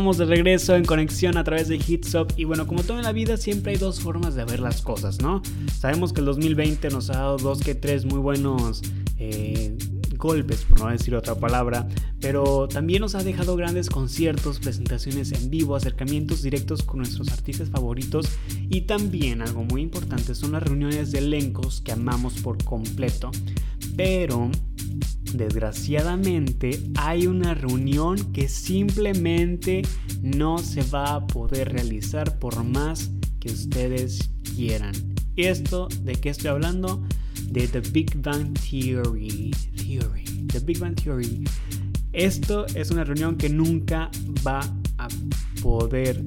estamos 0.00 0.16
de 0.16 0.24
regreso 0.24 0.76
en 0.76 0.86
conexión 0.86 1.36
a 1.36 1.44
través 1.44 1.68
de 1.68 1.76
Hits 1.76 2.14
Up. 2.14 2.32
Y 2.38 2.44
bueno, 2.44 2.66
como 2.66 2.82
todo 2.82 2.96
en 2.96 3.04
la 3.04 3.12
vida, 3.12 3.36
siempre 3.36 3.72
hay 3.72 3.78
dos 3.78 4.00
formas 4.00 4.34
de 4.34 4.46
ver 4.46 4.58
las 4.58 4.80
cosas, 4.80 5.20
¿no? 5.20 5.42
Sabemos 5.78 6.14
que 6.14 6.20
el 6.20 6.24
2020 6.24 6.88
nos 6.88 7.10
ha 7.10 7.18
dado 7.18 7.36
dos 7.36 7.60
que 7.60 7.74
tres 7.74 8.06
muy 8.06 8.18
buenos 8.18 8.80
eh, 9.18 9.76
golpes, 10.16 10.64
por 10.64 10.80
no 10.80 10.88
decir 10.88 11.14
otra 11.14 11.34
palabra, 11.34 11.86
pero 12.18 12.66
también 12.66 13.02
nos 13.02 13.14
ha 13.14 13.22
dejado 13.22 13.56
grandes 13.56 13.90
conciertos, 13.90 14.58
presentaciones 14.58 15.32
en 15.32 15.50
vivo, 15.50 15.76
acercamientos 15.76 16.40
directos 16.40 16.82
con 16.82 17.00
nuestros 17.00 17.28
artistas 17.28 17.68
favoritos 17.68 18.26
y 18.70 18.82
también 18.82 19.42
algo 19.42 19.64
muy 19.64 19.82
importante 19.82 20.34
son 20.34 20.52
las 20.52 20.62
reuniones 20.62 21.12
de 21.12 21.18
elencos 21.18 21.82
que 21.82 21.92
amamos 21.92 22.40
por 22.40 22.64
completo. 22.64 23.30
Pero 23.98 24.50
desgraciadamente 25.34 26.80
hay 26.96 27.26
una 27.26 27.54
reunión 27.54 28.32
que 28.32 28.48
simplemente 28.48 29.82
no 30.22 30.58
se 30.58 30.82
va 30.82 31.14
a 31.14 31.26
poder 31.26 31.72
realizar 31.72 32.38
por 32.38 32.64
más 32.64 33.10
que 33.38 33.52
ustedes 33.52 34.30
quieran. 34.54 34.94
¿Y 35.36 35.44
esto 35.44 35.88
de 36.02 36.12
qué 36.14 36.30
estoy 36.30 36.50
hablando? 36.50 37.02
De 37.50 37.66
The 37.66 37.80
Big 37.80 38.20
Bang 38.20 38.52
Theory. 38.58 39.50
Theory. 39.76 40.24
The 40.48 40.60
Big 40.60 40.78
Bang 40.78 40.94
Theory. 40.94 41.44
Esto 42.12 42.66
es 42.74 42.90
una 42.90 43.04
reunión 43.04 43.36
que 43.36 43.48
nunca 43.48 44.10
va 44.46 44.60
a 44.98 45.08
poder 45.62 46.24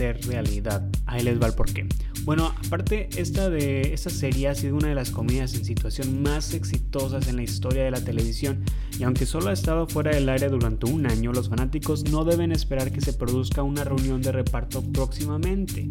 realidad. 0.00 0.82
Ahí 1.06 1.22
les 1.22 1.40
va 1.40 1.46
el 1.46 1.54
porqué. 1.54 1.86
Bueno, 2.24 2.52
aparte, 2.66 3.08
esta, 3.16 3.48
de, 3.48 3.94
esta 3.94 4.10
serie 4.10 4.48
ha 4.48 4.54
sido 4.54 4.76
una 4.76 4.88
de 4.88 4.94
las 4.94 5.10
comedias 5.10 5.54
en 5.54 5.64
situación 5.64 6.22
más 6.22 6.52
exitosas 6.52 7.28
en 7.28 7.36
la 7.36 7.42
historia 7.42 7.84
de 7.84 7.90
la 7.90 8.00
televisión 8.00 8.62
y 8.98 9.04
aunque 9.04 9.24
solo 9.24 9.48
ha 9.48 9.52
estado 9.52 9.86
fuera 9.86 10.14
del 10.14 10.28
aire 10.28 10.48
durante 10.48 10.86
un 10.86 11.06
año, 11.06 11.32
los 11.32 11.48
fanáticos 11.48 12.04
no 12.10 12.24
deben 12.24 12.52
esperar 12.52 12.92
que 12.92 13.00
se 13.00 13.12
produzca 13.12 13.62
una 13.62 13.84
reunión 13.84 14.20
de 14.20 14.32
reparto 14.32 14.82
próximamente. 14.82 15.88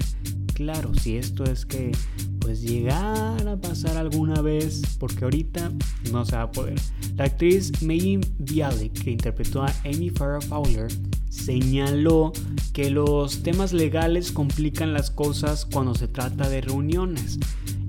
Claro, 0.54 0.94
si 0.94 1.18
esto 1.18 1.46
es 1.46 1.66
que 1.66 1.92
pues 2.40 2.62
llegar 2.62 3.48
a 3.48 3.58
pasar 3.58 3.96
alguna 3.98 4.42
vez, 4.42 4.82
porque 5.00 5.24
ahorita 5.24 5.72
no 6.12 6.26
se 6.26 6.36
va 6.36 6.44
a 6.44 6.52
poder. 6.52 6.80
La 7.16 7.26
actriz 7.26 7.82
Megan 7.82 8.22
Bialik, 8.40 8.92
que 9.04 9.12
interpretó 9.12 9.64
a 9.64 9.74
Amy 9.86 10.10
Farrah 10.10 10.42
Fowler, 10.42 10.88
señaló 11.30 12.34
que 12.74 12.90
los 12.90 13.44
temas 13.44 13.72
legales 13.72 14.32
complican 14.32 14.94
las 14.94 15.12
cosas 15.12 15.66
cuando 15.66 15.96
se 15.96 16.08
trata 16.08 16.50
de 16.50 16.62
reuniones. 16.62 17.40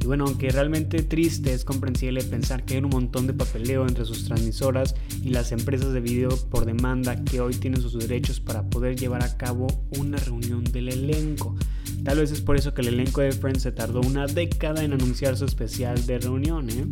Y 0.02 0.06
bueno, 0.06 0.24
aunque 0.26 0.48
realmente 0.50 1.02
triste, 1.02 1.52
es 1.52 1.64
comprensible 1.64 2.24
pensar 2.24 2.64
que 2.64 2.74
hay 2.74 2.82
un 2.82 2.88
montón 2.88 3.26
de 3.26 3.34
papeleo 3.34 3.86
entre 3.86 4.06
sus 4.06 4.24
transmisoras 4.24 4.94
y 5.22 5.28
las 5.28 5.52
empresas 5.52 5.92
de 5.92 6.00
video 6.00 6.30
por 6.48 6.64
demanda 6.64 7.22
que 7.22 7.40
hoy 7.40 7.54
tienen 7.54 7.82
sus 7.82 7.98
derechos 7.98 8.40
para 8.40 8.62
poder 8.70 8.96
llevar 8.96 9.22
a 9.22 9.36
cabo 9.36 9.66
una 9.98 10.16
reunión 10.16 10.64
del 10.64 10.88
elenco. 10.88 11.54
Tal 12.02 12.18
vez 12.18 12.30
es 12.30 12.40
por 12.40 12.56
eso 12.56 12.72
que 12.72 12.80
el 12.80 12.88
elenco 12.88 13.20
de 13.20 13.32
Friends 13.32 13.62
se 13.62 13.72
tardó 13.72 14.00
una 14.00 14.26
década 14.26 14.82
en 14.82 14.94
anunciar 14.94 15.36
su 15.36 15.44
especial 15.44 16.06
de 16.06 16.18
reunión. 16.18 16.70
¿eh? 16.70 16.86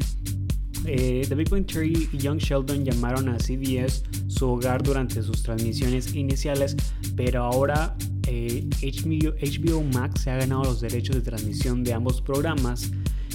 Eh, 0.85 1.25
The 1.29 1.35
Big 1.35 1.51
Bang 1.51 1.67
Theory 1.67 2.09
y 2.13 2.19
Young 2.19 2.39
Sheldon 2.39 2.85
llamaron 2.85 3.29
a 3.29 3.39
CBS 3.39 4.05
su 4.29 4.49
hogar 4.49 4.83
durante 4.83 5.23
sus 5.23 5.43
transmisiones 5.43 6.15
iniciales, 6.15 6.77
pero 7.17 7.45
ahora 7.45 7.97
HBO, 8.29 9.35
eh, 9.37 9.51
HBO 9.61 9.83
Max 9.83 10.23
se 10.23 10.31
ha 10.31 10.37
ganado 10.37 10.65
los 10.65 10.81
derechos 10.81 11.17
de 11.17 11.23
transmisión 11.23 11.83
de 11.85 11.95
ambos 11.95 12.21
programas. 12.21 12.91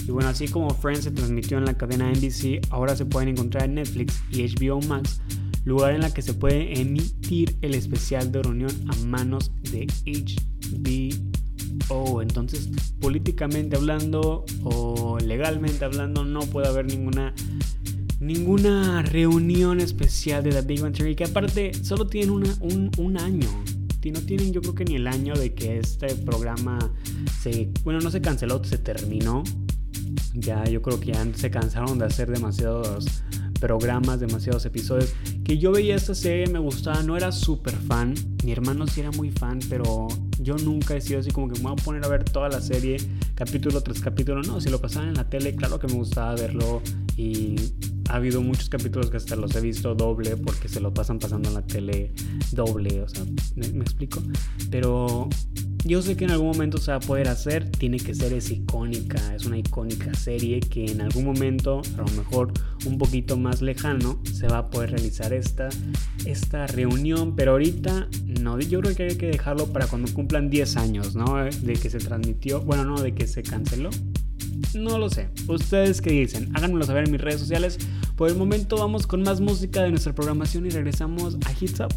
Y 0.06 0.10
bueno, 0.10 0.28
así 0.28 0.48
como 0.48 0.70
Friends 0.70 1.04
se 1.04 1.10
transmitió 1.10 1.58
en 1.58 1.64
la 1.64 1.74
cadena 1.74 2.10
NBC, 2.10 2.60
ahora 2.70 2.94
se 2.94 3.06
pueden 3.06 3.30
encontrar 3.30 3.64
en 3.64 3.74
Netflix 3.74 4.22
y 4.30 4.46
HBO 4.46 4.80
Max, 4.82 5.20
lugar 5.64 5.94
en 5.94 6.02
la 6.02 6.12
que 6.12 6.22
se 6.22 6.34
puede 6.34 6.78
emitir 6.78 7.56
el 7.62 7.74
especial 7.74 8.30
de 8.30 8.42
reunión 8.42 8.70
a 8.88 8.96
manos 9.06 9.50
de 9.70 9.86
HBO. 10.04 11.43
Entonces, 12.22 12.70
políticamente 13.00 13.76
hablando 13.76 14.44
o 14.62 15.18
legalmente 15.18 15.84
hablando, 15.84 16.24
no 16.24 16.40
puede 16.40 16.68
haber 16.68 16.86
ninguna 16.86 17.34
ninguna 18.20 19.02
reunión 19.02 19.80
especial 19.80 20.42
de 20.44 20.50
The 20.50 20.62
Big 20.62 20.80
Bang 20.80 20.94
Theory 20.94 21.14
que 21.14 21.24
aparte 21.24 21.74
solo 21.74 22.06
tienen 22.06 22.30
un, 22.30 22.90
un 22.96 23.18
año 23.18 23.48
no 24.10 24.20
tienen 24.20 24.52
yo 24.52 24.60
creo 24.60 24.74
que 24.74 24.84
ni 24.84 24.96
el 24.96 25.06
año 25.06 25.34
de 25.34 25.54
que 25.54 25.78
este 25.78 26.14
programa 26.14 26.78
se, 27.40 27.70
bueno, 27.84 28.00
no 28.00 28.10
se 28.10 28.20
canceló, 28.20 28.62
se 28.64 28.78
terminó. 28.78 29.42
Ya 30.34 30.64
yo 30.64 30.82
creo 30.82 30.98
que 30.98 31.12
ya 31.12 31.26
se 31.34 31.50
cansaron 31.50 31.98
de 31.98 32.06
hacer 32.06 32.30
demasiados 32.30 33.22
programas, 33.64 34.20
demasiados 34.20 34.66
episodios. 34.66 35.14
Que 35.42 35.56
yo 35.56 35.72
veía 35.72 35.96
esta 35.96 36.14
serie, 36.14 36.46
me 36.48 36.58
gustaba, 36.58 37.02
no 37.02 37.16
era 37.16 37.32
súper 37.32 37.74
fan. 37.74 38.12
Mi 38.44 38.52
hermano 38.52 38.86
sí 38.86 39.00
era 39.00 39.10
muy 39.12 39.30
fan, 39.30 39.58
pero 39.70 40.06
yo 40.38 40.56
nunca 40.56 40.94
he 40.94 41.00
sido 41.00 41.20
así 41.20 41.30
como 41.30 41.48
que 41.48 41.58
me 41.60 41.70
voy 41.70 41.72
a 41.72 41.82
poner 41.82 42.04
a 42.04 42.08
ver 42.08 42.24
toda 42.24 42.50
la 42.50 42.60
serie, 42.60 42.98
capítulo 43.34 43.80
tras 43.80 44.00
capítulo. 44.00 44.42
No, 44.42 44.60
si 44.60 44.68
lo 44.68 44.82
pasaban 44.82 45.08
en 45.08 45.14
la 45.14 45.30
tele, 45.30 45.56
claro 45.56 45.78
que 45.78 45.86
me 45.86 45.94
gustaba 45.94 46.34
verlo 46.34 46.82
y 47.16 47.56
ha 48.10 48.16
habido 48.16 48.42
muchos 48.42 48.68
capítulos 48.68 49.08
que 49.08 49.16
hasta 49.16 49.34
los 49.34 49.56
he 49.56 49.62
visto 49.62 49.94
doble 49.94 50.36
porque 50.36 50.68
se 50.68 50.80
lo 50.80 50.92
pasan 50.92 51.18
pasando 51.18 51.48
en 51.48 51.54
la 51.54 51.62
tele 51.62 52.12
doble, 52.52 53.00
o 53.00 53.08
sea, 53.08 53.24
¿me, 53.56 53.66
explico? 53.82 54.22
Pero 54.70 55.30
yo 55.84 56.00
sé 56.00 56.16
que 56.16 56.24
en 56.24 56.30
algún 56.30 56.48
momento 56.48 56.78
se 56.78 56.90
va 56.90 56.96
a 56.96 57.00
poder 57.00 57.28
hacer, 57.28 57.70
tiene 57.70 57.98
que 57.98 58.14
ser, 58.14 58.32
es 58.32 58.50
icónica, 58.50 59.34
es 59.34 59.44
una 59.44 59.58
icónica 59.58 60.14
serie 60.14 60.60
que 60.60 60.86
en 60.86 61.02
algún 61.02 61.26
momento, 61.26 61.82
a 61.94 61.98
lo 61.98 62.16
mejor 62.16 62.52
un 62.86 62.96
poquito 62.96 63.36
más 63.36 63.60
lejano, 63.60 64.18
se 64.32 64.48
va 64.48 64.58
a 64.58 64.70
poder 64.70 64.92
realizar 64.92 65.34
esta, 65.34 65.68
esta 66.24 66.66
reunión, 66.66 67.36
pero 67.36 67.52
ahorita 67.52 68.08
no, 68.40 68.58
yo 68.60 68.80
creo 68.80 68.96
que 68.96 69.02
hay 69.04 69.16
que 69.16 69.26
dejarlo 69.26 69.66
para 69.72 69.86
cuando 69.86 70.12
cumplan 70.12 70.48
10 70.48 70.76
años, 70.76 71.14
¿no? 71.14 71.44
De 71.44 71.74
que 71.74 71.90
se 71.90 71.98
transmitió, 71.98 72.62
bueno, 72.62 72.84
no, 72.84 73.00
de 73.00 73.14
que 73.14 73.26
se 73.26 73.42
canceló, 73.42 73.90
no 74.74 74.98
lo 74.98 75.10
sé. 75.10 75.28
¿Ustedes 75.48 76.00
qué 76.00 76.10
dicen? 76.10 76.50
Háganmelo 76.54 76.84
saber 76.84 77.04
en 77.04 77.12
mis 77.12 77.20
redes 77.20 77.40
sociales. 77.40 77.78
Por 78.16 78.30
el 78.30 78.36
momento 78.36 78.76
vamos 78.76 79.06
con 79.06 79.22
más 79.22 79.40
música 79.40 79.82
de 79.82 79.90
nuestra 79.90 80.14
programación 80.14 80.66
y 80.66 80.70
regresamos 80.70 81.36
a 81.44 81.52
Hits 81.60 81.80
Up. 81.80 81.94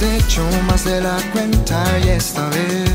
Has 0.00 0.02
hecho 0.02 0.42
más 0.66 0.84
de 0.84 1.00
la 1.00 1.18
cuenta 1.32 1.84
y 2.04 2.08
esta 2.08 2.48
vez 2.50 2.89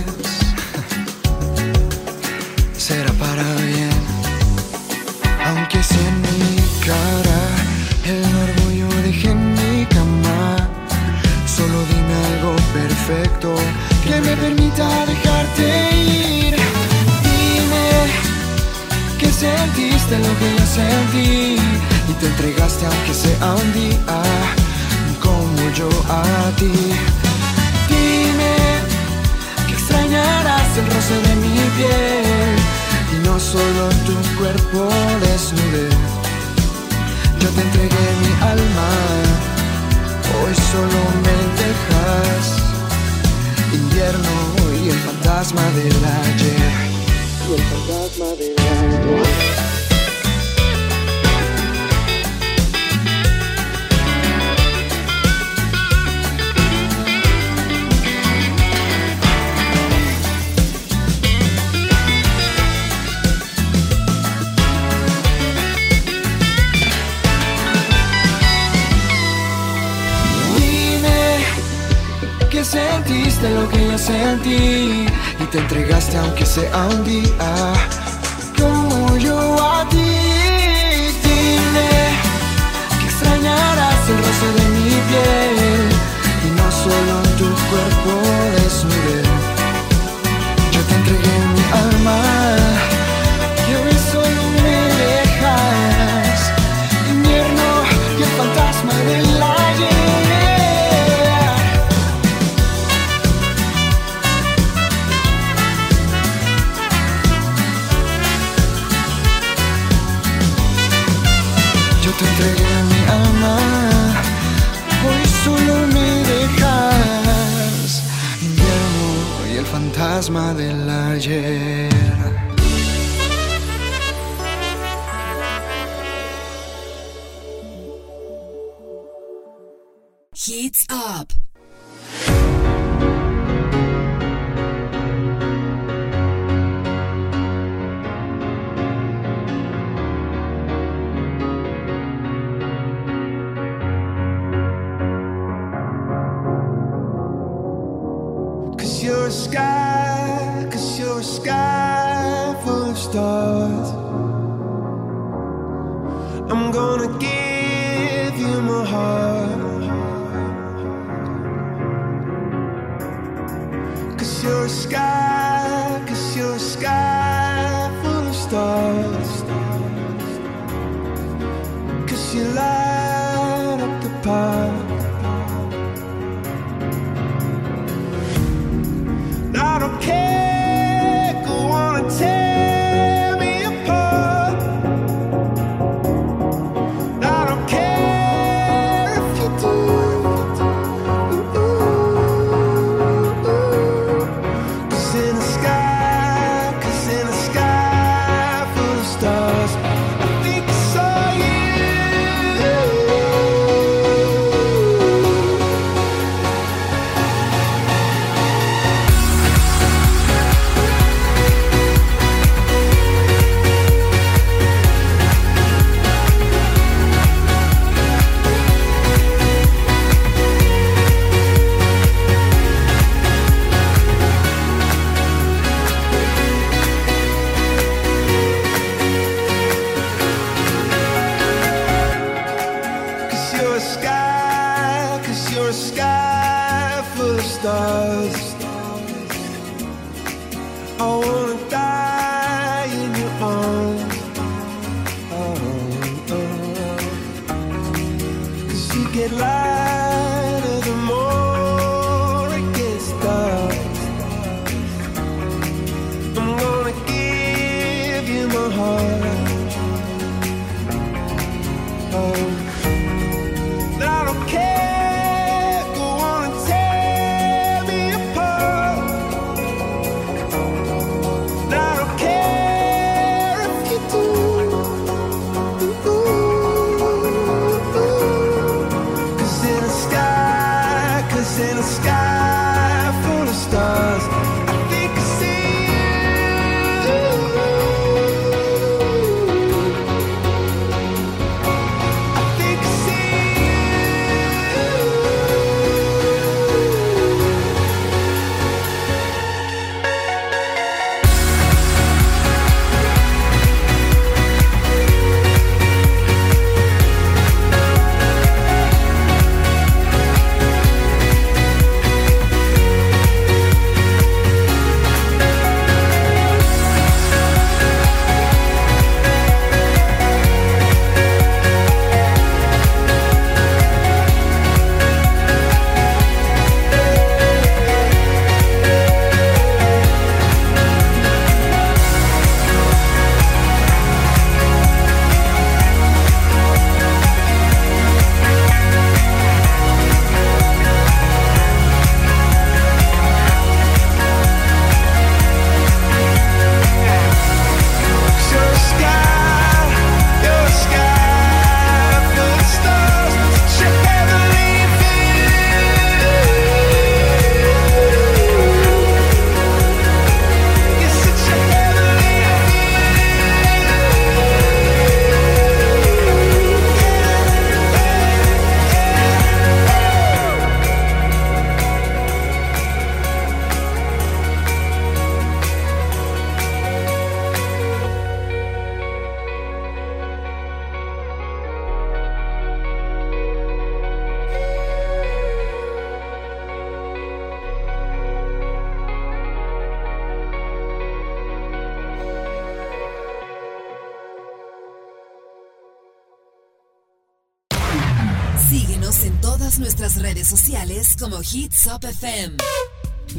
Hits 401.52 401.88
Up 401.88 402.04
FM. 402.04 402.58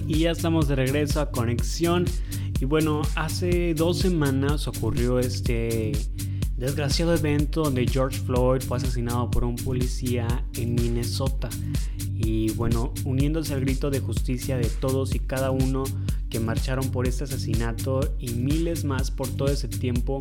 Y 0.06 0.20
ya 0.20 0.30
estamos 0.30 0.68
de 0.68 0.76
regreso 0.76 1.20
a 1.20 1.30
Conexión. 1.30 2.04
Y 2.60 2.64
bueno, 2.64 3.02
hace 3.16 3.74
dos 3.74 3.98
semanas 3.98 4.68
ocurrió 4.68 5.18
este 5.18 5.92
desgraciado 6.56 7.14
evento 7.14 7.64
donde 7.64 7.86
George 7.86 8.18
Floyd 8.18 8.62
fue 8.62 8.76
asesinado 8.78 9.30
por 9.30 9.44
un 9.44 9.56
policía 9.56 10.26
en 10.54 10.74
Minnesota. 10.76 11.48
Y 12.14 12.52
bueno, 12.52 12.94
uniéndose 13.04 13.54
al 13.54 13.60
grito 13.60 13.90
de 13.90 14.00
justicia 14.00 14.56
de 14.56 14.68
todos 14.68 15.14
y 15.14 15.18
cada 15.18 15.50
uno 15.50 15.84
que 16.36 16.40
marcharon 16.40 16.90
por 16.90 17.06
este 17.06 17.24
asesinato 17.24 18.00
y 18.18 18.28
miles 18.34 18.84
más 18.84 19.10
por 19.10 19.26
todo 19.26 19.48
ese 19.48 19.68
tiempo 19.68 20.18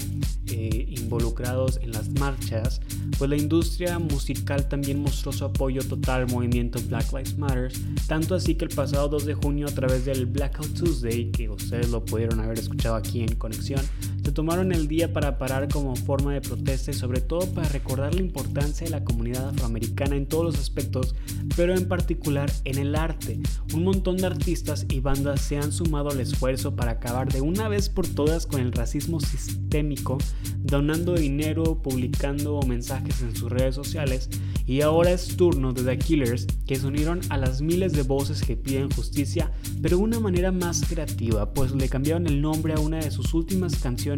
eh, 0.47 0.86
involucrados 0.88 1.78
en 1.82 1.91
las 1.91 2.07
marchas, 2.07 2.80
pues 3.18 3.30
la 3.30 3.36
industria 3.36 3.99
musical 3.99 4.70
también 4.70 5.01
mostró 5.01 5.34
su 5.34 5.43
apoyo 5.43 5.82
total 5.84 6.22
al 6.22 6.32
movimiento 6.32 6.80
Black 6.88 7.11
Lives 7.11 7.38
Matter, 7.38 7.74
tanto 8.07 8.34
así 8.34 8.55
que 8.55 8.63
el 8.63 8.74
pasado 8.74 9.09
2 9.09 9.26
de 9.26 9.34
junio 9.34 9.68
a 9.68 9.72
través 9.72 10.05
del 10.05 10.26
Blackout 10.26 10.74
Tuesday, 10.74 11.32
que 11.32 11.49
ustedes 11.49 11.89
lo 11.89 12.05
pudieron 12.05 12.39
haber 12.39 12.59
escuchado 12.59 12.95
aquí 12.95 13.20
en 13.20 13.36
Conexión, 13.36 13.82
se 14.26 14.32
tomaron 14.32 14.72
el 14.72 14.88
día 14.88 15.14
para 15.14 15.38
parar 15.38 15.70
como 15.70 15.96
forma 15.96 16.34
de 16.34 16.42
protesta 16.42 16.90
y 16.90 16.96
sobre 16.96 17.22
todo 17.22 17.46
para 17.54 17.70
recordar 17.70 18.16
la 18.16 18.22
importancia 18.22 18.86
de 18.86 18.90
la 18.90 19.04
comunidad 19.04 19.50
afroamericana 19.50 20.16
en 20.16 20.26
todos 20.26 20.46
los 20.46 20.60
aspectos, 20.60 21.14
pero 21.56 21.76
en 21.76 21.88
particular 21.88 22.52
en 22.64 22.80
el 22.80 22.96
arte. 22.96 23.40
Un 23.76 23.84
montón 23.84 24.18
de 24.18 24.26
artistas 24.26 24.88
y 24.90 25.00
bandas 25.00 25.42
se 25.42 25.58
han 25.58 25.72
sumado 25.72 26.10
el 26.10 26.22
esfuerzo 26.22 26.76
para 26.76 26.94
acabar 26.94 27.32
de 27.32 27.42
una 27.42 27.70
vez 27.70 27.88
por 27.88 28.08
todas 28.08 28.48
con 28.48 28.62
el 28.62 28.72
racismo 28.72 29.20
sistémico, 29.20 30.18
donando 30.64 31.14
dinero, 31.14 31.84
publicando 31.84 32.60
mensajes 32.64 33.22
en 33.22 33.36
sus 33.36 33.52
redes 33.52 33.76
sociales, 33.76 34.32
y 34.66 34.82
ahora 34.82 35.12
es 35.12 35.38
turno 35.38 35.72
de 35.72 35.84
The 35.84 36.00
Killers, 36.00 36.48
que 36.66 36.78
se 36.78 36.88
unieron 36.88 37.22
a 37.30 37.38
las 37.38 37.62
miles 37.62 37.94
de 37.94 38.02
voces 38.02 38.42
que 38.42 38.58
piden 38.58 38.90
justicia, 38.90 39.52
pero 39.84 39.98
de 39.98 40.04
una 40.04 40.20
manera 40.20 40.52
más 40.52 40.82
creativa, 40.82 41.54
pues 41.54 41.76
le 41.76 41.88
cambiaron 41.90 42.26
el 42.26 42.42
nombre 42.42 42.74
a 42.74 42.80
una 42.80 42.98
de 42.98 43.12
sus 43.12 43.36
últimas 43.36 43.76
canciones 43.76 44.14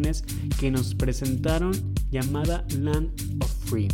que 0.60 0.72
nos 0.72 0.94
presentaron 0.96 1.72
llamada 2.12 2.66
Land 2.80 3.10
of 3.42 3.52
Free. 3.66 3.88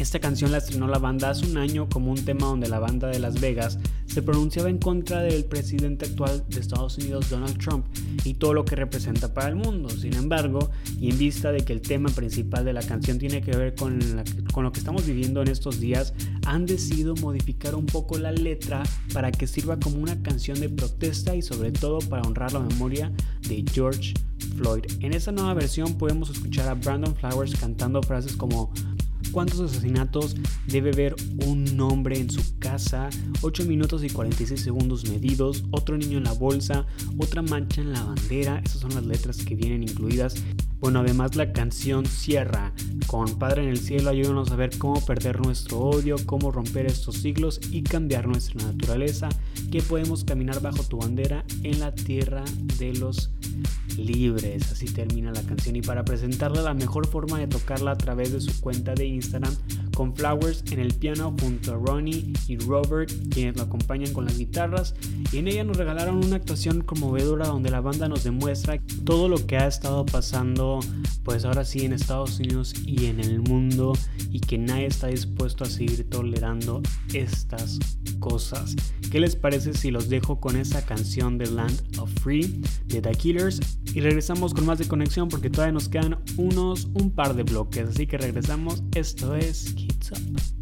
Esta 0.00 0.20
canción 0.20 0.52
la 0.52 0.58
estrenó 0.58 0.86
la 0.86 0.98
banda 0.98 1.30
hace 1.30 1.44
un 1.44 1.56
año 1.56 1.88
como 1.88 2.12
un 2.12 2.24
tema 2.24 2.46
donde 2.46 2.68
la 2.68 2.78
banda 2.78 3.08
de 3.08 3.18
Las 3.18 3.40
Vegas 3.40 3.80
se 4.06 4.22
pronunciaba 4.22 4.70
en 4.70 4.78
contra 4.78 5.22
del 5.22 5.44
presidente 5.44 6.06
actual 6.06 6.44
de 6.48 6.60
Estados 6.60 6.98
Unidos, 6.98 7.28
Donald 7.28 7.58
Trump, 7.58 7.84
y 8.24 8.34
todo 8.34 8.54
lo 8.54 8.64
que 8.64 8.76
representa 8.76 9.34
para 9.34 9.48
el 9.48 9.56
mundo. 9.56 9.90
Sin 9.90 10.14
embargo, 10.14 10.70
y 11.00 11.10
en 11.10 11.18
vista 11.18 11.50
de 11.50 11.64
que 11.64 11.72
el 11.72 11.80
tema 11.80 12.10
principal 12.10 12.64
de 12.64 12.72
la 12.72 12.82
canción 12.82 13.18
tiene 13.18 13.42
que 13.42 13.56
ver 13.56 13.74
con, 13.74 13.98
lo 13.98 14.72
que 14.72 14.78
estamos 14.78 15.04
viviendo 15.04 15.42
en 15.42 15.48
estos 15.48 15.80
días, 15.80 16.14
han 16.46 16.64
decidido 16.64 17.16
modificar 17.16 17.74
un 17.74 17.86
poco 17.86 18.18
la 18.18 18.30
letra 18.30 18.84
para 19.12 19.32
que 19.32 19.48
sirva 19.48 19.80
como 19.80 19.98
una 19.98 20.22
canción 20.22 20.60
de 20.60 20.68
protesta 20.68 21.34
y 21.34 21.42
sobre 21.42 21.72
todo 21.72 21.98
para 21.98 22.22
honrar 22.22 22.52
la 22.52 22.60
memoria 22.60 23.12
de 23.48 23.64
George 23.72 24.14
Floyd. 24.56 24.84
En 25.00 25.12
esta 25.12 25.32
nueva 25.32 25.54
versión 25.54 25.98
podemos 25.98 26.30
escuchar 26.30 26.68
a 26.68 26.74
Brandon 26.74 27.16
Flowers 27.16 27.56
cantando 27.56 28.00
frases 28.02 28.36
como 28.36 28.72
cuántos 29.32 29.60
asesinatos 29.60 30.36
debe 30.66 30.92
ver 30.92 31.14
un 31.46 31.80
hombre 31.80 32.18
en 32.18 32.30
su 32.30 32.58
casa, 32.58 33.08
8 33.42 33.64
minutos 33.64 34.04
y 34.04 34.10
46 34.10 34.60
segundos 34.60 35.08
medidos, 35.08 35.64
otro 35.70 35.96
niño 35.96 36.18
en 36.18 36.24
la 36.24 36.32
bolsa, 36.32 36.86
otra 37.18 37.42
mancha 37.42 37.80
en 37.80 37.92
la 37.92 38.02
bandera, 38.02 38.60
esas 38.64 38.80
son 38.80 38.94
las 38.94 39.04
letras 39.04 39.38
que 39.38 39.54
vienen 39.54 39.82
incluidas. 39.82 40.42
Bueno, 40.80 41.00
además 41.00 41.34
la 41.34 41.52
canción 41.52 42.06
cierra 42.06 42.72
con 43.08 43.38
Padre 43.38 43.64
en 43.64 43.68
el 43.70 43.78
cielo, 43.78 44.10
ayúdanos 44.10 44.50
a 44.52 44.56
ver 44.56 44.78
cómo 44.78 45.04
perder 45.04 45.40
nuestro 45.40 45.78
odio, 45.78 46.16
cómo 46.24 46.52
romper 46.52 46.86
estos 46.86 47.16
siglos 47.16 47.60
y 47.70 47.82
cambiar 47.82 48.28
nuestra 48.28 48.62
naturaleza, 48.64 49.28
que 49.72 49.82
podemos 49.82 50.24
caminar 50.24 50.60
bajo 50.60 50.84
tu 50.84 50.98
bandera 50.98 51.44
en 51.64 51.80
la 51.80 51.92
tierra 51.94 52.44
de 52.78 52.94
los 52.94 53.30
libres. 53.96 54.70
Así 54.70 54.86
termina 54.86 55.32
la 55.32 55.42
canción 55.42 55.74
y 55.74 55.82
para 55.82 56.04
presentarla 56.04 56.62
la 56.62 56.74
mejor 56.74 57.06
forma 57.06 57.38
de 57.38 57.48
tocarla 57.48 57.92
a 57.92 57.98
través 57.98 58.32
de 58.32 58.40
su 58.40 58.60
cuenta 58.60 58.94
de 58.94 59.06
Instagram 59.06 59.54
con 59.94 60.14
Flowers 60.14 60.62
en 60.70 60.78
el 60.78 60.94
piano 60.94 61.34
junto 61.40 61.74
a 61.74 61.76
Ronnie 61.76 62.32
y 62.46 62.56
Robert 62.58 63.10
quienes 63.30 63.56
lo 63.56 63.64
acompañan 63.64 64.12
con 64.12 64.26
las 64.26 64.38
guitarras 64.38 64.94
y 65.32 65.38
en 65.38 65.48
ella 65.48 65.64
nos 65.64 65.76
regalaron 65.76 66.24
una 66.24 66.36
actuación 66.36 66.82
conmovedora 66.82 67.48
donde 67.48 67.70
la 67.70 67.80
banda 67.80 68.08
nos 68.08 68.22
demuestra 68.22 68.80
todo 69.04 69.28
lo 69.28 69.44
que 69.44 69.56
ha 69.56 69.66
estado 69.66 70.06
pasando 70.06 70.67
pues 71.24 71.44
ahora 71.44 71.64
sí 71.64 71.84
en 71.84 71.92
Estados 71.92 72.38
Unidos 72.38 72.74
y 72.84 73.06
en 73.06 73.20
el 73.20 73.40
mundo 73.40 73.92
y 74.30 74.40
que 74.40 74.58
nadie 74.58 74.86
está 74.86 75.08
dispuesto 75.08 75.64
a 75.64 75.66
seguir 75.66 76.08
tolerando 76.08 76.82
estas 77.12 77.78
cosas. 78.18 78.74
¿Qué 79.10 79.20
les 79.20 79.36
parece 79.36 79.72
si 79.74 79.90
los 79.90 80.08
dejo 80.08 80.40
con 80.40 80.56
esa 80.56 80.84
canción 80.84 81.38
de 81.38 81.50
Land 81.50 81.98
of 81.98 82.10
Free 82.22 82.62
de 82.86 83.00
The 83.00 83.12
Killers 83.12 83.60
y 83.94 84.00
regresamos 84.00 84.54
con 84.54 84.66
más 84.66 84.78
de 84.78 84.88
conexión 84.88 85.28
porque 85.28 85.50
todavía 85.50 85.72
nos 85.72 85.88
quedan 85.88 86.18
unos 86.36 86.88
un 86.94 87.10
par 87.10 87.34
de 87.34 87.42
bloques, 87.42 87.88
así 87.88 88.06
que 88.06 88.18
regresamos. 88.18 88.82
Esto 88.94 89.34
es 89.34 89.72
Kids 89.74 90.12
Up. 90.12 90.57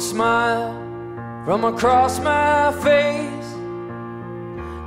Smile 0.00 0.72
from 1.44 1.64
across 1.64 2.18
my 2.20 2.72
face. 2.82 3.48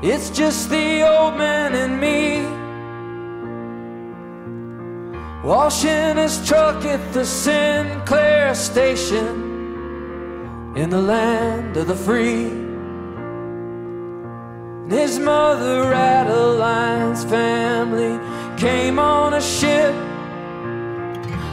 It's 0.04 0.30
just 0.30 0.70
the 0.70 1.08
old 1.08 1.38
man 1.38 1.74
and 1.74 2.00
me. 2.00 2.46
Washing 5.48 6.18
his 6.18 6.46
truck 6.48 6.86
at 6.86 7.14
the 7.14 7.26
Sinclair 7.26 8.54
station 8.56 9.52
in 10.76 10.90
the 10.90 11.02
land 11.02 11.78
of 11.78 11.88
the 11.88 11.96
free. 11.96 12.46
And 14.84 14.92
his 14.92 15.20
mother, 15.20 15.94
Adeline's 15.94 17.24
family, 17.26 18.20
came 18.58 19.00
on 19.00 19.34
a 19.34 19.42
ship 19.42 19.96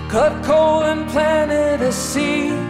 cut 0.09 0.43
coal 0.43 0.85
and 0.85 1.07
planted 1.11 1.83
a 1.83 1.93
seed. 1.93 2.68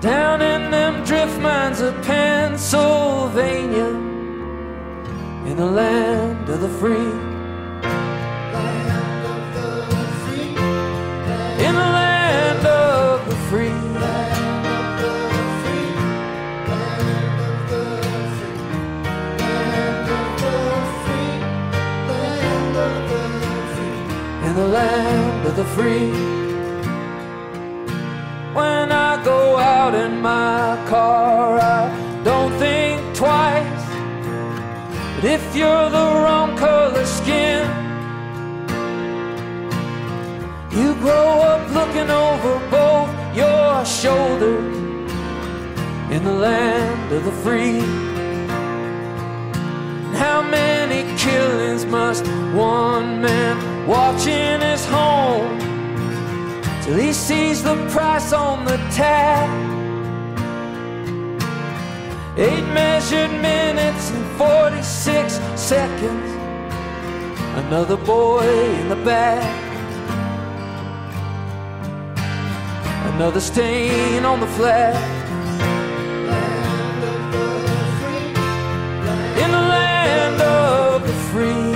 Down 0.00 0.40
in 0.40 0.70
them 0.70 1.02
drift 1.04 1.40
mines 1.40 1.80
of 1.80 1.92
Pennsylvania, 2.02 3.88
in 5.44 5.56
the 5.56 5.66
land 5.66 6.48
of 6.48 6.60
the 6.60 6.68
free. 6.68 7.10
In 11.66 11.74
the 11.74 11.88
land 11.98 12.64
of 12.64 13.28
the 13.28 13.36
free. 13.50 13.74
in 24.48 24.54
the 24.54 24.68
land 24.68 25.46
of 25.46 25.56
the 25.56 25.64
free. 25.64 26.47
Out 29.88 29.94
in 29.94 30.20
my 30.20 30.76
car, 30.86 31.58
I 31.58 32.22
don't 32.22 32.52
think 32.58 33.16
twice. 33.16 33.84
But 35.14 35.24
if 35.24 35.56
you're 35.56 35.88
the 35.88 36.08
wrong 36.22 36.56
color 36.58 37.06
skin, 37.06 37.64
you 40.70 40.94
grow 41.04 41.28
up 41.50 41.62
looking 41.72 42.10
over 42.10 42.52
both 42.68 43.10
your 43.34 43.84
shoulders 43.86 45.10
in 46.14 46.22
the 46.22 46.36
land 46.48 47.12
of 47.12 47.24
the 47.24 47.36
free. 47.44 47.80
How 50.18 50.42
many 50.42 51.00
killings 51.16 51.86
must 51.86 52.26
one 52.52 53.22
man 53.22 53.86
watch 53.86 54.26
in 54.26 54.60
his 54.60 54.84
home 54.84 55.58
till 56.82 56.98
he 56.98 57.12
sees 57.14 57.62
the 57.62 57.76
price 57.88 58.34
on 58.34 58.66
the 58.66 58.76
tab? 58.92 59.67
Eight 62.40 62.62
measured 62.72 63.32
minutes 63.42 64.12
and 64.12 64.24
46 64.38 65.40
seconds. 65.56 66.30
Another 67.66 67.96
boy 67.96 68.46
in 68.80 68.88
the 68.88 68.94
back. 68.94 69.42
Another 73.14 73.40
stain 73.40 74.24
on 74.24 74.38
the 74.38 74.46
flag. 74.46 74.94
In 79.42 79.50
the 79.50 79.64
land 79.74 80.40
of 80.40 81.02
the 81.04 81.12
free. 81.32 81.74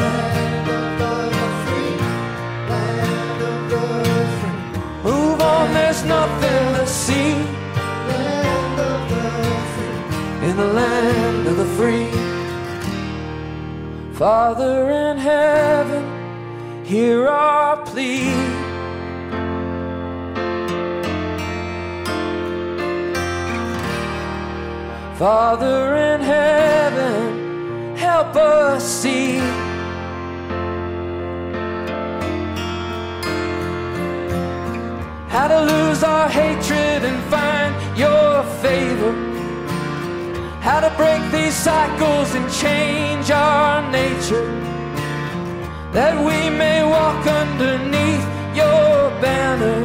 Move 5.03 5.41
on, 5.41 5.75
there's 5.75 6.05
nothing 6.05 6.75
to 6.77 6.87
see. 6.87 7.42
Father 14.23 14.91
in 14.91 15.19
heaven, 15.19 16.85
hear 16.85 17.27
our 17.27 17.85
plea. 17.85 18.31
Father 25.19 25.97
in 25.97 26.21
heaven, 26.21 27.97
help 27.97 28.37
us 28.37 28.85
see. 28.85 29.39
How 35.29 35.49
to 35.49 35.61
lose 35.65 36.05
our 36.05 36.29
hatred 36.29 37.05
and 37.05 37.23
find 37.31 37.99
your 37.99 38.45
favor. 38.63 39.22
How 40.63 40.79
to 40.79 40.91
break 40.97 41.23
these 41.33 41.55
cycles 41.55 42.37
and 42.37 42.49
change 42.53 43.33
our 43.33 43.83
nature. 43.91 44.47
That 45.93 46.17
we 46.25 46.51
may 46.57 46.85
walk 46.85 47.27
underneath 47.27 48.25
your 48.55 49.11
banner. 49.21 49.83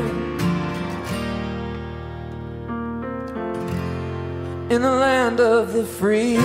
In 4.69 4.84
the 4.84 4.91
land 4.91 5.39
of 5.39 5.73
the 5.73 5.84
free. 5.84 6.36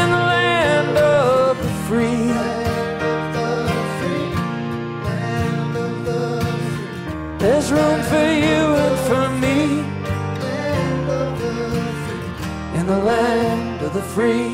In 0.00 0.08
the 0.16 0.24
land 0.32 0.96
of 0.96 1.58
the 1.58 1.72
free. 1.86 2.32
There's 7.38 7.70
room 7.70 8.02
for 8.04 8.16
you 8.16 8.33
in 12.84 12.90
the 12.90 13.02
land 13.02 13.82
of 13.82 13.94
the 13.94 14.02
free. 14.14 14.52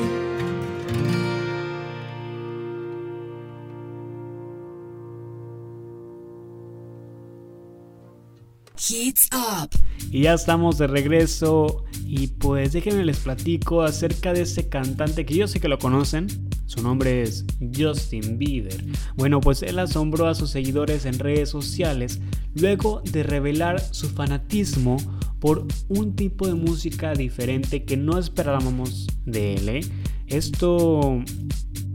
Hits 8.77 9.29
Up. 9.33 9.71
Y 10.11 10.23
ya 10.23 10.35
estamos 10.35 10.79
de 10.79 10.87
regreso 10.87 11.85
y 12.05 12.29
pues 12.29 12.73
déjenme 12.73 13.05
les 13.05 13.19
platico 13.19 13.83
acerca 13.83 14.33
de 14.33 14.43
este 14.43 14.69
cantante 14.69 15.27
que 15.27 15.35
yo 15.35 15.49
sé 15.49 15.61
que 15.61 15.69
lo 15.69 15.79
conocen. 15.79 16.27
Su 16.67 16.83
nombre 16.83 17.23
es 17.23 17.45
Justin 17.77 18.39
Bieber. 18.39 18.85
Bueno, 19.17 19.41
pues 19.41 19.63
él 19.63 19.79
asombró 19.79 20.29
a 20.29 20.35
sus 20.35 20.51
seguidores 20.51 21.05
en 21.05 21.19
redes 21.19 21.49
sociales 21.49 22.21
luego 22.55 23.03
de 23.05 23.25
revelar 23.25 23.81
su 23.81 24.09
fanatismo 24.09 24.99
por 25.41 25.67
un 25.89 26.15
tipo 26.15 26.47
de 26.47 26.55
música 26.55 27.15
diferente 27.15 27.85
que 27.85 27.97
no 27.97 28.19
esperábamos 28.19 29.09
de 29.25 29.55
él. 29.55 29.69
¿eh? 29.69 29.81
Esto 30.27 31.23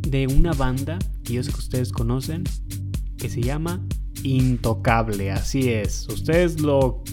de 0.08 0.28
una 0.28 0.52
banda 0.54 1.00
que 1.24 1.34
yo 1.34 1.44
sé 1.44 1.52
que 1.52 1.60
ustedes 1.60 1.92
conocen 1.92 2.44
que 3.18 3.30
se 3.30 3.42
llama 3.42 3.86
Intocable, 4.24 5.32
así 5.32 5.70
es. 5.70 6.08
¿Ustedes 6.10 6.60
lo 6.60 7.04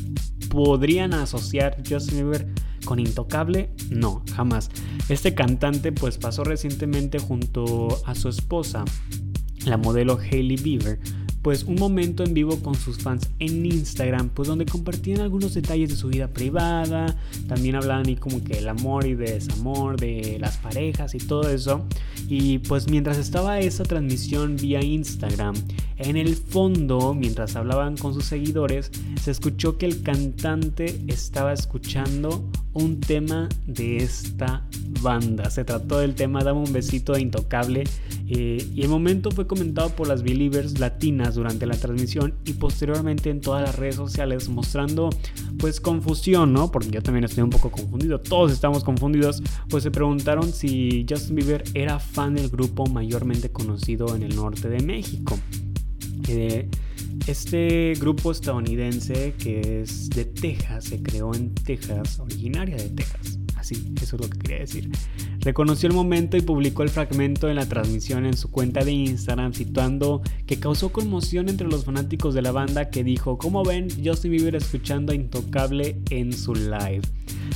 podrían 0.50 1.14
asociar 1.14 1.76
Justin 1.88 2.18
Bieber 2.18 2.48
con 2.84 2.98
Intocable? 2.98 3.70
No, 3.90 4.24
jamás. 4.34 4.70
Este 5.08 5.34
cantante 5.34 5.92
pues 5.92 6.18
pasó 6.18 6.44
recientemente 6.44 7.18
junto 7.18 7.88
a 8.06 8.14
su 8.14 8.28
esposa, 8.28 8.84
la 9.66 9.76
modelo 9.76 10.18
Hailey 10.18 10.56
Bieber, 10.56 10.98
pues 11.42 11.64
un 11.64 11.74
momento 11.74 12.22
en 12.22 12.34
vivo 12.34 12.60
con 12.60 12.76
sus 12.76 12.98
fans 12.98 13.28
en 13.40 13.66
Instagram, 13.66 14.28
pues 14.28 14.48
donde 14.48 14.64
compartían 14.64 15.20
algunos 15.20 15.54
detalles 15.54 15.90
de 15.90 15.96
su 15.96 16.08
vida 16.08 16.28
privada, 16.28 17.16
también 17.48 17.74
hablaban 17.74 18.06
ahí 18.06 18.16
como 18.16 18.42
que 18.44 18.58
el 18.58 18.68
amor 18.68 19.06
y 19.06 19.14
desamor 19.14 19.98
de 19.98 20.38
las 20.40 20.58
parejas 20.58 21.14
y 21.14 21.18
todo 21.18 21.48
eso. 21.48 21.84
Y 22.28 22.58
pues 22.58 22.88
mientras 22.88 23.18
estaba 23.18 23.58
esa 23.58 23.82
transmisión 23.82 24.56
vía 24.56 24.82
Instagram, 24.82 25.54
en 25.98 26.16
el 26.16 26.36
fondo, 26.36 27.14
mientras 27.14 27.56
hablaban 27.56 27.96
con 27.96 28.14
sus 28.14 28.24
seguidores, 28.24 28.90
se 29.20 29.30
escuchó 29.30 29.78
que 29.78 29.86
el 29.86 30.02
cantante 30.02 31.00
estaba 31.08 31.52
escuchando 31.52 32.44
un 32.72 33.00
tema 33.00 33.48
de 33.66 33.98
esta 33.98 34.64
banda. 35.00 35.50
Se 35.50 35.64
trató 35.64 35.98
del 35.98 36.14
tema 36.14 36.42
Dame 36.42 36.60
un 36.60 36.72
besito 36.72 37.12
de 37.12 37.20
Intocable 37.20 37.84
eh, 38.28 38.66
y 38.74 38.82
el 38.82 38.88
momento 38.88 39.30
fue 39.30 39.46
comentado 39.46 39.90
por 39.90 40.08
las 40.08 40.22
Believers 40.22 40.78
latinas 40.78 41.31
durante 41.34 41.66
la 41.66 41.76
transmisión 41.76 42.34
y 42.44 42.54
posteriormente 42.54 43.30
en 43.30 43.40
todas 43.40 43.62
las 43.62 43.76
redes 43.76 43.96
sociales 43.96 44.48
mostrando 44.48 45.10
pues 45.58 45.80
confusión, 45.80 46.52
¿no? 46.52 46.70
Porque 46.70 46.90
yo 46.90 47.02
también 47.02 47.24
estoy 47.24 47.42
un 47.44 47.50
poco 47.50 47.70
confundido, 47.70 48.20
todos 48.20 48.52
estamos 48.52 48.84
confundidos, 48.84 49.42
pues 49.68 49.82
se 49.82 49.90
preguntaron 49.90 50.52
si 50.52 51.06
Justin 51.08 51.36
Bieber 51.36 51.64
era 51.74 51.98
fan 51.98 52.34
del 52.34 52.48
grupo 52.48 52.86
mayormente 52.86 53.50
conocido 53.50 54.14
en 54.14 54.22
el 54.22 54.34
norte 54.34 54.68
de 54.68 54.80
México. 54.82 55.38
Eh, 56.28 56.68
este 57.26 57.94
grupo 58.00 58.32
estadounidense 58.32 59.34
que 59.38 59.82
es 59.82 60.10
de 60.10 60.24
Texas, 60.24 60.84
se 60.84 61.02
creó 61.02 61.34
en 61.34 61.54
Texas, 61.54 62.18
originaria 62.18 62.76
de 62.76 62.88
Texas. 62.90 63.38
Así, 63.56 63.92
eso 64.00 64.16
es 64.16 64.22
lo 64.22 64.28
que 64.28 64.38
quería 64.38 64.58
decir. 64.58 64.90
Reconoció 65.42 65.88
el 65.88 65.94
momento 65.94 66.36
y 66.36 66.40
publicó 66.40 66.84
el 66.84 66.88
fragmento 66.88 67.48
de 67.48 67.54
la 67.54 67.66
transmisión 67.66 68.26
en 68.26 68.36
su 68.36 68.48
cuenta 68.48 68.84
de 68.84 68.92
Instagram, 68.92 69.52
situando 69.52 70.22
que 70.46 70.60
causó 70.60 70.92
conmoción 70.92 71.48
entre 71.48 71.66
los 71.66 71.84
fanáticos 71.84 72.32
de 72.32 72.42
la 72.42 72.52
banda 72.52 72.90
que 72.90 73.02
dijo, 73.02 73.38
¿cómo 73.38 73.64
ven 73.64 73.88
Justin 74.04 74.30
Bieber 74.30 74.54
escuchando 74.54 75.10
a 75.10 75.16
Intocable 75.16 76.00
en 76.10 76.32
su 76.32 76.54
live? 76.54 77.02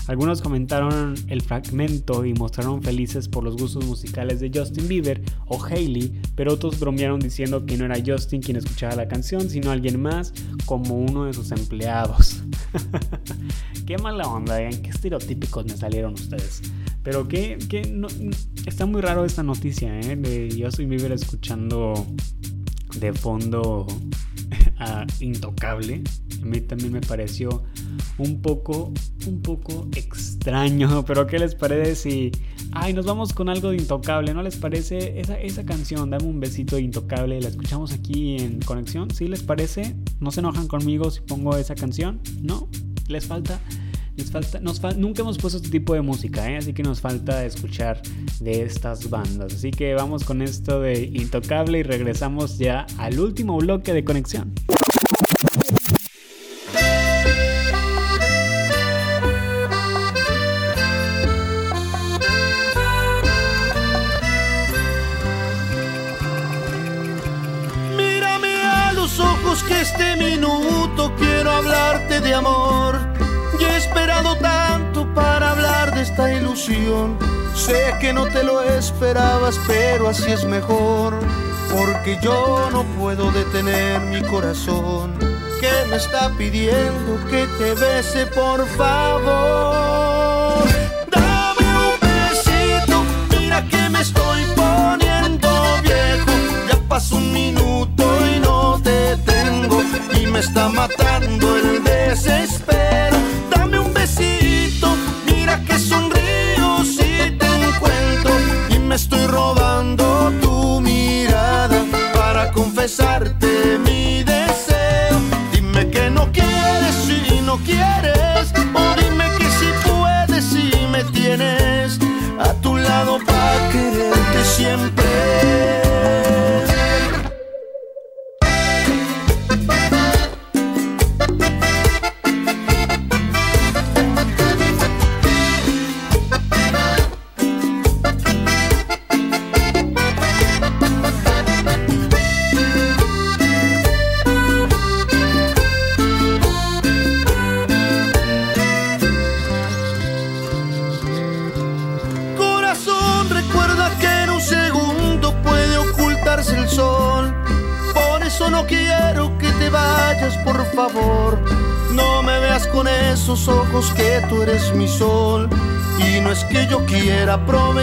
Algunos 0.07 0.41
comentaron 0.41 1.15
el 1.29 1.43
fragmento 1.43 2.25
y 2.25 2.33
mostraron 2.35 2.83
felices 2.83 3.29
por 3.29 3.43
los 3.43 3.57
gustos 3.57 3.85
musicales 3.87 4.41
de 4.41 4.51
Justin 4.55 4.87
Bieber 4.87 5.23
o 5.47 5.63
Hailey, 5.65 6.21
pero 6.35 6.55
otros 6.55 6.79
bromearon 6.79 7.19
diciendo 7.19 7.67
que 7.67 7.77
no 7.77 7.85
era 7.87 7.97
Justin 8.05 8.41
quien 8.41 8.57
escuchaba 8.57 8.95
la 8.95 9.09
canción, 9.09 9.51
sino 9.51 9.71
alguien 9.71 10.01
más 10.01 10.33
como 10.65 10.95
uno 10.95 11.25
de 11.25 11.33
sus 11.33 11.51
empleados. 11.51 12.43
qué 13.87 13.99
mala 13.99 14.29
onda, 14.29 14.63
¿eh? 14.63 14.71
qué 14.81 14.91
estereotípicos 14.91 15.65
me 15.67 15.77
salieron 15.77 16.15
ustedes. 16.15 16.63
Pero 17.03 17.29
que, 17.29 17.59
no, 17.93 18.09
está 18.67 18.87
muy 18.87 19.01
raro 19.01 19.25
esta 19.25 19.43
noticia, 19.43 19.99
¿eh? 20.01 20.17
De 20.17 20.61
Justin 20.61 20.89
Bieber 20.89 21.13
escuchando 21.13 22.07
de 22.99 23.13
fondo 23.13 23.87
a 24.79 25.07
Intocable. 25.21 26.03
A 26.43 26.45
mí 26.45 26.61
también 26.61 26.93
me 26.93 27.01
pareció 27.01 27.63
un 28.19 28.41
poco, 28.43 28.93
un 29.27 29.43
poco 29.43 29.89
extraño. 29.95 31.05
Pero 31.07 31.27
¿qué 31.27 31.39
les 31.39 31.55
parece 31.55 31.95
si... 31.95 32.33
Ay, 32.73 32.93
nos 32.93 33.07
vamos 33.07 33.33
con 33.33 33.49
algo 33.49 33.71
de 33.71 33.77
Intocable, 33.77 34.35
¿no 34.35 34.43
les 34.43 34.57
parece? 34.57 35.21
Esa, 35.21 35.39
esa 35.41 35.65
canción, 35.65 36.11
Dame 36.11 36.25
un 36.25 36.41
besito 36.41 36.77
de 36.77 36.83
Intocable, 36.83 37.41
la 37.41 37.49
escuchamos 37.49 37.93
aquí 37.93 38.37
en 38.37 38.61
Conexión. 38.61 39.11
¿Sí 39.11 39.29
les 39.29 39.43
parece? 39.43 39.95
¿No 40.21 40.31
se 40.31 40.41
enojan 40.41 40.69
conmigo 40.69 41.11
si 41.11 41.21
pongo 41.21 41.57
esa 41.57 41.75
canción? 41.75 42.21
¿No? 42.43 42.69
¿Les 43.09 43.27
falta? 43.27 43.61
Les 44.17 44.31
falta, 44.31 44.61
nos 44.61 44.81
nunca 44.97 45.21
hemos 45.21 45.37
puesto 45.37 45.59
este 45.59 45.69
tipo 45.69 45.93
de 45.93 46.01
música, 46.01 46.51
¿eh? 46.51 46.57
así 46.57 46.73
que 46.73 46.83
nos 46.83 47.03
falta 47.03 47.45
escuchar 47.45 48.01
de 48.41 48.63
estas 48.63 49.11
bandas. 49.11 49.53
Así 49.53 49.71
que 49.71 49.95
vamos 49.95 50.25
con 50.25 50.41
esto 50.41 50.81
de 50.81 51.03
Intocable 51.03 51.81
y 51.81 51.83
regresamos 51.83 52.57
ya 52.57 52.87
al 52.97 53.21
último 53.21 53.59
bloque 53.59 53.93
de 53.93 54.05
conexión. 54.05 54.55
Mírame 67.99 68.63
a 68.63 68.93
los 68.95 69.21
ojos 69.21 69.63
que 69.65 69.83
este 69.83 70.17
minuto 70.17 71.13
quiero 71.19 71.51
hablarte 71.51 72.23
de 72.23 72.33
amor. 72.33 72.66
Esta 76.07 76.33
ilusión. 76.33 77.19
Sé 77.55 77.95
que 78.01 78.13
no 78.13 78.27
te 78.27 78.43
lo 78.45 78.63
esperabas, 78.63 79.59
pero 79.67 80.09
así 80.09 80.31
es 80.31 80.45
mejor. 80.45 81.15
Porque 81.75 82.19
yo 82.23 82.69
no 82.71 82.85
puedo 82.99 83.31
detener 83.33 84.01
mi 84.03 84.23
corazón 84.23 85.19
que 85.61 85.73
me 85.91 85.97
está 85.97 86.31
pidiendo 86.39 87.11
que 87.31 87.47
te 87.59 87.75
bese, 87.75 88.27
por 88.27 88.67
favor. 88.81 90.65
Dame 91.11 91.67
un 91.89 91.97
besito, 92.07 92.97
mira 93.33 93.67
que 93.69 93.89
me 93.91 94.01
estoy 94.01 94.43
poniendo 94.55 95.49
viejo. 95.83 96.33
Ya 96.69 96.79
pasó 96.89 97.17
un 97.17 97.33
minuto 97.33 98.05
y 98.33 98.39
no 98.39 98.81
te 98.83 99.17
tengo 99.33 99.83
y 100.21 100.27
me 100.27 100.39
está 100.39 100.69
matando 100.69 101.57
el 101.57 101.83
desespero. 101.83 102.66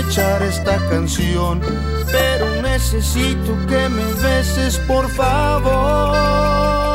Aprovechar 0.04 0.42
esta 0.44 0.78
canción, 0.90 1.62
pero 2.12 2.62
necesito 2.62 3.56
que 3.68 3.90
me 3.90 4.14
beses, 4.22 4.78
por 4.80 5.10
favor. 5.10 6.93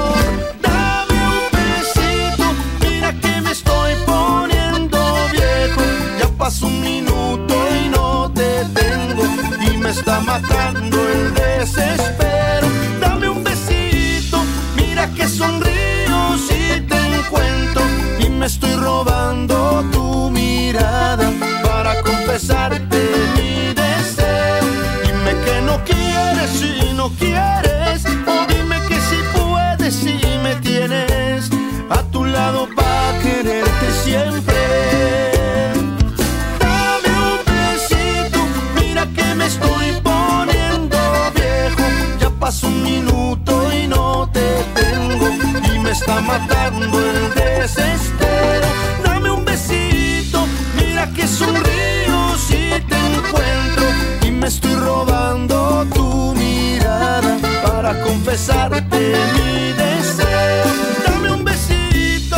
El 46.82 47.34
desespero. 47.34 48.66
Dame 49.04 49.30
un 49.30 49.44
besito, 49.44 50.46
mira 50.76 51.08
que 51.12 51.26
sonrío 51.26 52.36
si 52.36 52.70
te 52.88 52.98
encuentro, 53.14 53.84
y 54.22 54.30
me 54.30 54.46
estoy 54.46 54.74
robando 54.74 55.86
tu 55.94 56.34
mirada 56.34 57.38
para 57.64 58.00
confesarte 58.00 59.16
mi 59.34 59.72
deseo. 59.72 60.66
Dame 61.06 61.32
un 61.32 61.44
besito. 61.44 62.36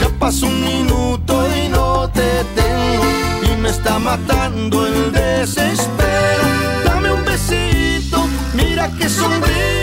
Ya 0.00 0.08
pasó 0.18 0.46
un 0.46 0.60
minuto 0.60 1.46
y 1.56 1.68
no 1.68 2.08
te 2.10 2.44
tengo 2.54 3.04
y 3.52 3.56
me 3.56 3.70
está 3.70 3.98
matando 3.98 4.86
el 4.86 5.12
desespero. 5.12 6.44
Dame 6.84 7.12
un 7.12 7.24
besito, 7.24 8.26
mira 8.54 8.88
que 8.98 9.08
sonrío 9.08 9.79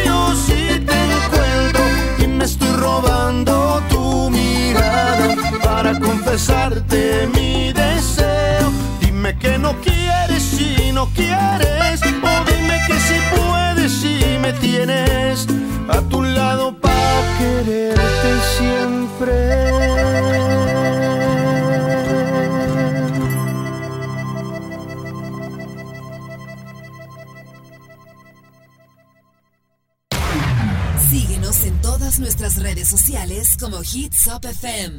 confesarte 6.37 7.27
mi 7.33 7.73
deseo. 7.73 8.71
Dime 9.01 9.35
que 9.39 9.57
no 9.57 9.73
quieres 9.81 10.43
si 10.43 10.91
no 10.91 11.07
quieres 11.15 12.01
o 12.03 12.43
dime 12.45 12.79
que 12.85 12.93
si 12.93 13.15
puedes 13.35 13.91
si 13.91 14.37
me 14.39 14.53
tienes 14.53 15.47
a 15.89 15.99
tu 16.01 16.21
lado 16.21 16.79
para 16.79 17.37
quererte 17.39 18.31
siempre. 18.55 19.33
Síguenos 31.09 31.63
en 31.63 31.81
todas 31.81 32.19
nuestras 32.19 32.61
redes 32.61 32.87
sociales 32.87 33.57
como 33.59 33.81
Hits 33.81 34.27
FM. 34.27 34.97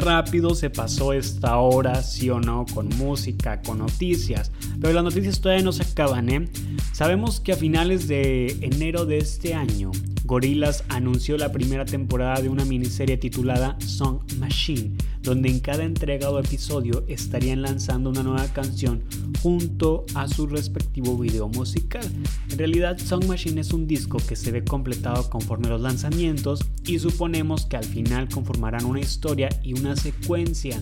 Rápido 0.00 0.54
se 0.54 0.70
pasó 0.70 1.12
esta 1.12 1.56
hora, 1.58 2.02
sí 2.02 2.30
o 2.30 2.40
no, 2.40 2.66
con 2.72 2.88
música, 2.88 3.62
con 3.62 3.78
noticias. 3.78 4.50
Pero 4.80 4.92
las 4.92 5.04
noticias 5.04 5.40
todavía 5.40 5.64
no 5.64 5.72
se 5.72 5.82
acaban, 5.82 6.28
¿eh? 6.28 6.48
Sabemos 6.92 7.40
que 7.40 7.52
a 7.52 7.56
finales 7.56 8.08
de 8.08 8.58
enero 8.60 9.06
de 9.06 9.18
este 9.18 9.54
año, 9.54 9.90
Gorillaz 10.30 10.84
anunció 10.90 11.36
la 11.36 11.50
primera 11.50 11.84
temporada 11.84 12.40
de 12.40 12.48
una 12.48 12.64
miniserie 12.64 13.16
titulada 13.16 13.76
Song 13.80 14.20
Machine, 14.38 14.92
donde 15.22 15.48
en 15.48 15.58
cada 15.58 15.82
entrega 15.82 16.30
o 16.30 16.38
episodio 16.38 17.02
estarían 17.08 17.62
lanzando 17.62 18.10
una 18.10 18.22
nueva 18.22 18.46
canción 18.52 19.02
junto 19.42 20.06
a 20.14 20.28
su 20.28 20.46
respectivo 20.46 21.18
video 21.18 21.48
musical. 21.48 22.08
En 22.48 22.58
realidad, 22.58 22.96
Song 22.98 23.24
Machine 23.24 23.60
es 23.60 23.72
un 23.72 23.88
disco 23.88 24.18
que 24.18 24.36
se 24.36 24.52
ve 24.52 24.62
completado 24.62 25.28
conforme 25.28 25.68
los 25.68 25.80
lanzamientos 25.80 26.60
y 26.86 27.00
suponemos 27.00 27.66
que 27.66 27.78
al 27.78 27.84
final 27.84 28.28
conformarán 28.28 28.84
una 28.84 29.00
historia 29.00 29.48
y 29.64 29.72
una 29.72 29.96
secuencia. 29.96 30.80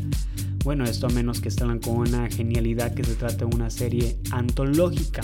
Bueno, 0.63 0.85
esto 0.85 1.07
a 1.07 1.11
menos 1.11 1.41
que 1.41 1.49
estén 1.49 1.79
con 1.79 1.97
una 1.97 2.29
genialidad 2.29 2.93
que 2.93 3.03
se 3.03 3.15
trate 3.15 3.47
de 3.47 3.57
una 3.57 3.71
serie 3.71 4.19
antológica. 4.31 5.23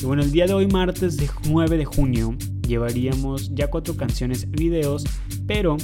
Y 0.00 0.06
bueno, 0.06 0.22
el 0.22 0.32
día 0.32 0.46
de 0.46 0.54
hoy, 0.54 0.66
martes 0.66 1.18
de 1.18 1.28
9 1.46 1.76
de 1.76 1.84
junio, 1.84 2.36
llevaríamos 2.66 3.54
ya 3.54 3.68
cuatro 3.68 3.96
canciones 3.96 4.50
videos, 4.50 5.04
pero 5.46 5.76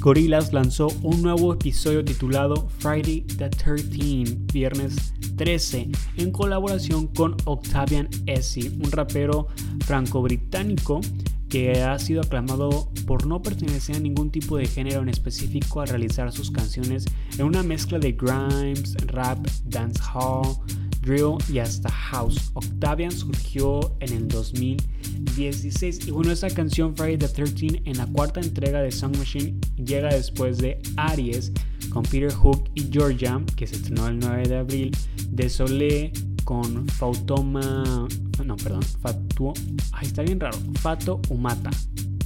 Gorillaz 0.00 0.52
lanzó 0.52 0.88
un 1.02 1.22
nuevo 1.22 1.54
episodio 1.54 2.04
titulado 2.04 2.68
Friday 2.78 3.22
the 3.38 3.48
13, 3.48 4.36
viernes 4.52 5.14
13, 5.36 5.88
en 6.18 6.30
colaboración 6.30 7.06
con 7.06 7.36
Octavian 7.46 8.08
Essie, 8.26 8.70
un 8.82 8.92
rapero 8.92 9.48
franco-británico 9.86 11.00
que 11.48 11.82
ha 11.82 11.98
sido 11.98 12.22
aclamado 12.22 12.90
por 13.06 13.26
no 13.26 13.42
pertenecer 13.42 13.96
a 13.96 14.00
ningún 14.00 14.30
tipo 14.30 14.56
de 14.56 14.66
género 14.66 15.02
en 15.02 15.08
específico 15.08 15.80
al 15.80 15.88
realizar 15.88 16.32
sus 16.32 16.50
canciones 16.50 17.04
en 17.36 17.44
una 17.44 17.62
mezcla 17.62 17.98
de 17.98 18.12
grimes, 18.12 18.96
rap, 19.06 19.38
dancehall, 19.64 20.56
drill 21.02 21.36
y 21.52 21.58
hasta 21.58 21.90
house. 21.90 22.50
Octavian 22.54 23.12
surgió 23.12 23.94
en 24.00 24.12
el 24.12 24.28
2016 24.28 26.06
y 26.06 26.10
bueno, 26.10 26.30
esta 26.30 26.48
canción 26.48 26.96
Friday 26.96 27.18
the 27.18 27.28
13 27.28 27.82
en 27.84 27.98
la 27.98 28.06
cuarta 28.06 28.40
entrega 28.40 28.80
de 28.80 28.90
Song 28.90 29.16
Machine 29.18 29.58
llega 29.76 30.08
después 30.14 30.58
de 30.58 30.80
Aries 30.96 31.52
con 31.90 32.04
Peter 32.04 32.32
Hook 32.32 32.70
y 32.74 32.88
Georgia 32.90 33.42
que 33.56 33.66
se 33.66 33.76
estrenó 33.76 34.08
el 34.08 34.18
9 34.18 34.48
de 34.48 34.56
abril, 34.56 34.96
de 35.28 35.48
Solé 35.48 36.12
con 36.44 36.88
Fautoma, 36.88 38.08
no, 38.44 38.56
perdón, 38.56 38.82
Fatuo, 38.82 39.54
ay, 39.92 40.06
está 40.06 40.22
bien 40.22 40.40
raro, 40.40 40.58
Fato 40.80 41.20
Umata. 41.28 41.70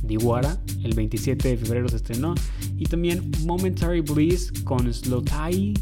Diwara, 0.07 0.61
el 0.83 0.95
27 0.95 1.49
de 1.49 1.57
febrero 1.57 1.89
se 1.89 1.97
estrenó, 1.97 2.35
y 2.77 2.85
también 2.85 3.31
Momentary 3.45 4.01
Bliss 4.01 4.53
con 4.65 4.93
Slotai 4.93 5.75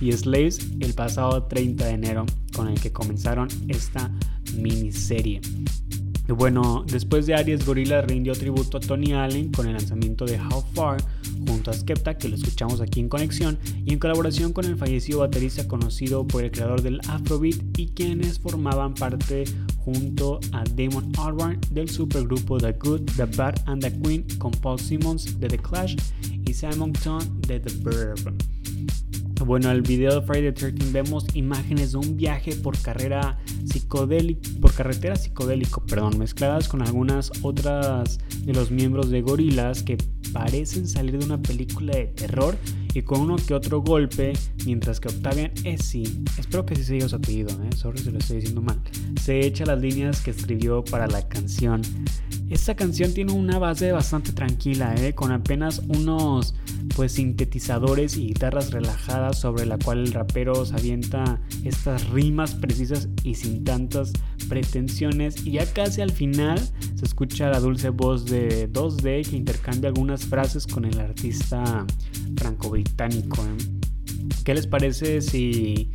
y 0.00 0.12
Slaves 0.12 0.58
el 0.80 0.94
pasado 0.94 1.44
30 1.44 1.84
de 1.84 1.92
enero, 1.92 2.26
con 2.54 2.68
el 2.68 2.80
que 2.80 2.92
comenzaron 2.92 3.48
esta 3.68 4.10
miniserie. 4.56 5.40
Y 6.30 6.32
bueno, 6.32 6.84
después 6.86 7.26
de 7.26 7.34
Aries, 7.34 7.66
Gorilla 7.66 8.02
rindió 8.02 8.34
tributo 8.34 8.76
a 8.76 8.80
Tony 8.80 9.14
Allen 9.14 9.50
con 9.50 9.66
el 9.66 9.72
lanzamiento 9.72 10.24
de 10.24 10.38
How 10.40 10.64
Far 10.74 11.02
junto 11.44 11.72
a 11.72 11.74
Skepta, 11.74 12.18
que 12.18 12.28
lo 12.28 12.36
escuchamos 12.36 12.80
aquí 12.80 13.00
en 13.00 13.08
Conexión, 13.08 13.58
y 13.84 13.92
en 13.92 13.98
colaboración 13.98 14.52
con 14.52 14.64
el 14.64 14.76
fallecido 14.76 15.18
baterista 15.18 15.66
conocido 15.66 16.24
por 16.24 16.44
el 16.44 16.52
creador 16.52 16.82
del 16.82 17.00
Afrobeat 17.08 17.76
y 17.76 17.88
quienes 17.88 18.38
formaban 18.38 18.94
parte 18.94 19.42
junto 19.78 20.38
a 20.52 20.62
Damon 20.62 21.10
Albarn 21.18 21.58
del 21.72 21.88
supergrupo 21.88 22.58
The 22.58 22.74
Good, 22.74 23.10
The 23.16 23.24
Bad 23.24 23.64
and 23.66 23.82
The 23.82 23.92
Queen 24.00 24.24
con 24.38 24.52
Paul 24.52 24.78
Simmons 24.78 25.40
de 25.40 25.48
The 25.48 25.58
Clash 25.58 25.96
y 26.46 26.54
Simon 26.54 26.92
Tone 26.92 27.26
de 27.48 27.58
The 27.58 27.74
Verb. 27.82 28.36
Bueno, 29.44 29.70
el 29.70 29.80
video 29.80 30.20
de 30.20 30.26
Friday 30.26 30.52
the 30.52 30.70
13 30.70 30.92
vemos 30.92 31.26
imágenes 31.34 31.92
de 31.92 31.98
un 31.98 32.16
viaje 32.16 32.54
por 32.56 32.78
carrera 32.78 33.38
psicodélico, 33.64 34.40
por 34.60 34.72
carretera 34.72 35.16
psicodélico, 35.16 35.84
perdón, 35.86 36.18
mezcladas 36.18 36.68
con 36.68 36.82
algunas 36.82 37.30
otras 37.42 38.18
de 38.44 38.52
los 38.52 38.70
miembros 38.70 39.10
de 39.10 39.22
Gorilas 39.22 39.82
que 39.82 39.98
parecen 40.32 40.86
salir 40.86 41.18
de 41.18 41.24
una 41.24 41.40
película 41.40 41.94
de 41.94 42.06
terror 42.06 42.56
y 42.94 43.02
con 43.02 43.20
uno 43.20 43.36
que 43.36 43.54
otro 43.54 43.82
golpe, 43.82 44.32
mientras 44.64 45.00
que 45.00 45.08
Octavian 45.08 45.52
Essie, 45.64 46.08
espero 46.38 46.66
que 46.66 46.74
sí 46.76 46.84
se 46.84 46.94
diga 46.94 47.08
su 47.08 47.16
apellido, 47.16 47.50
¿eh? 47.64 47.76
sorry 47.76 47.98
si 47.98 48.10
lo 48.10 48.18
estoy 48.18 48.36
diciendo 48.36 48.62
mal, 48.62 48.80
se 49.20 49.40
echa 49.40 49.64
las 49.64 49.80
líneas 49.80 50.20
que 50.20 50.30
escribió 50.30 50.84
para 50.84 51.06
la 51.06 51.26
canción. 51.28 51.82
Esta 52.50 52.74
canción 52.74 53.14
tiene 53.14 53.30
una 53.30 53.60
base 53.60 53.92
bastante 53.92 54.32
tranquila, 54.32 54.96
¿eh? 54.96 55.14
con 55.14 55.30
apenas 55.30 55.82
unos 55.86 56.56
pues 56.96 57.12
sintetizadores 57.12 58.16
y 58.16 58.26
guitarras 58.26 58.72
relajadas 58.72 59.40
sobre 59.40 59.66
la 59.66 59.78
cual 59.78 60.00
el 60.00 60.12
rapero 60.12 60.66
se 60.66 60.74
avienta 60.74 61.40
estas 61.64 62.10
rimas 62.10 62.56
precisas 62.56 63.08
y 63.22 63.36
sin 63.36 63.62
tantas 63.62 64.12
pretensiones 64.48 65.46
y 65.46 65.52
ya 65.52 65.72
casi 65.72 66.00
al 66.00 66.10
final 66.10 66.58
se 66.96 67.04
escucha 67.04 67.48
la 67.48 67.60
dulce 67.60 67.90
voz 67.90 68.26
de 68.26 68.68
2D 68.68 69.30
que 69.30 69.36
intercambia 69.36 69.88
algunas 69.88 70.24
frases 70.24 70.66
con 70.66 70.84
el 70.84 70.98
artista 70.98 71.86
franco-británico. 72.36 73.44
¿eh? 73.44 73.80
¿Qué 74.44 74.54
les 74.54 74.66
parece 74.66 75.20
si 75.20 75.88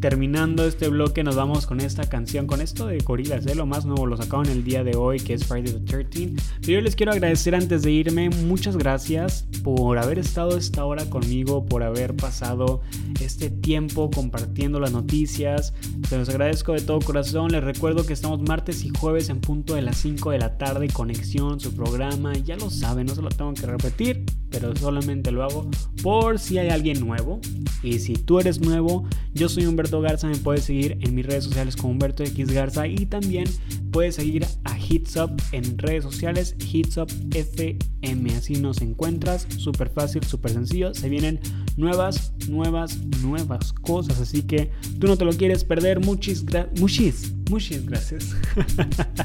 terminando 0.00 0.64
este 0.64 0.88
bloque 0.88 1.24
nos 1.24 1.36
vamos 1.36 1.66
con 1.66 1.80
esta 1.80 2.08
canción, 2.08 2.46
con 2.46 2.60
esto 2.60 2.86
de 2.86 2.98
Gorillaz, 2.98 3.46
¿eh? 3.46 3.54
lo 3.54 3.66
más 3.66 3.84
nuevo, 3.84 4.06
lo 4.06 4.16
sacaron 4.16 4.46
el 4.46 4.64
día 4.64 4.84
de 4.84 4.96
hoy 4.96 5.18
que 5.18 5.34
es 5.34 5.44
Friday 5.44 5.72
the 5.72 5.80
13. 5.80 6.34
Pero 6.60 6.72
yo 6.72 6.80
les 6.80 6.94
quiero 6.94 7.12
agradecer 7.12 7.54
antes 7.54 7.82
de 7.82 7.90
irme, 7.90 8.30
muchas 8.30 8.76
gracias 8.76 9.46
por 9.64 9.98
haber 9.98 10.18
estado 10.18 10.56
esta 10.56 10.84
hora 10.84 11.08
conmigo, 11.10 11.66
por 11.66 11.82
haber 11.82 12.14
pasado 12.14 12.80
este 13.20 13.50
tiempo 13.50 14.10
compartiendo 14.10 14.78
las 14.78 14.92
noticias. 14.92 15.74
Se 16.08 16.16
los 16.16 16.28
agradezco 16.28 16.72
de 16.72 16.80
todo 16.80 17.00
corazón, 17.00 17.52
les 17.52 17.64
recuerdo 17.64 18.06
que 18.06 18.12
estamos 18.12 18.40
martes 18.40 18.84
y 18.84 18.90
jueves 18.90 19.28
en 19.28 19.40
punto 19.40 19.74
de 19.74 19.82
las 19.82 19.96
5 19.98 20.30
de 20.30 20.38
la 20.38 20.58
tarde, 20.58 20.88
conexión, 20.88 21.58
su 21.60 21.74
programa, 21.74 22.34
ya 22.34 22.56
lo 22.56 22.70
saben, 22.70 23.06
no 23.06 23.14
se 23.14 23.22
lo 23.22 23.30
tengo 23.30 23.54
que 23.54 23.66
repetir, 23.66 24.24
pero 24.50 24.74
solamente 24.76 25.32
lo 25.32 25.42
hago 25.42 25.68
por 26.02 26.38
si 26.38 26.58
hay 26.58 26.68
alguien 26.68 27.00
nuevo. 27.00 27.40
Y 27.82 27.98
si 27.98 28.14
tú 28.14 28.40
eres 28.40 28.60
nuevo, 28.60 29.04
yo 29.34 29.48
soy 29.48 29.66
Humberto 29.66 29.87
Garza, 29.90 30.28
me 30.28 30.36
puedes 30.36 30.64
seguir 30.64 30.98
en 31.00 31.14
mis 31.14 31.26
redes 31.26 31.44
sociales 31.44 31.76
como 31.76 31.92
Humberto 31.92 32.22
X 32.22 32.52
Garza 32.52 32.86
y 32.86 33.06
también 33.06 33.44
puedes 33.90 34.16
seguir 34.16 34.46
a 34.64 34.78
Hitsup 34.78 35.30
en 35.52 35.78
redes 35.78 36.04
sociales, 36.04 36.54
Hitsop 36.58 37.10
FM, 37.34 38.34
así 38.34 38.54
nos 38.54 38.82
encuentras, 38.82 39.46
súper 39.56 39.90
fácil, 39.90 40.22
súper 40.24 40.52
sencillo, 40.52 40.94
se 40.94 41.08
vienen 41.08 41.40
nuevas, 41.76 42.32
nuevas, 42.48 42.98
nuevas 43.22 43.72
cosas, 43.72 44.20
así 44.20 44.42
que 44.42 44.70
tú 45.00 45.06
no 45.06 45.16
te 45.16 45.24
lo 45.24 45.32
quieres 45.32 45.64
perder, 45.64 46.00
muchis, 46.00 46.44
muchis, 46.78 47.32
muchis 47.48 47.86
gracias. 47.86 48.36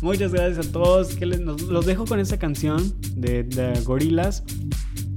Muchas 0.00 0.32
gracias 0.32 0.64
a 0.64 0.72
todos. 0.72 1.16
Que 1.16 1.26
les, 1.26 1.40
los 1.40 1.86
dejo 1.86 2.04
con 2.04 2.20
esta 2.20 2.38
canción 2.38 2.94
de, 3.16 3.42
de 3.42 3.80
Gorilas. 3.80 4.44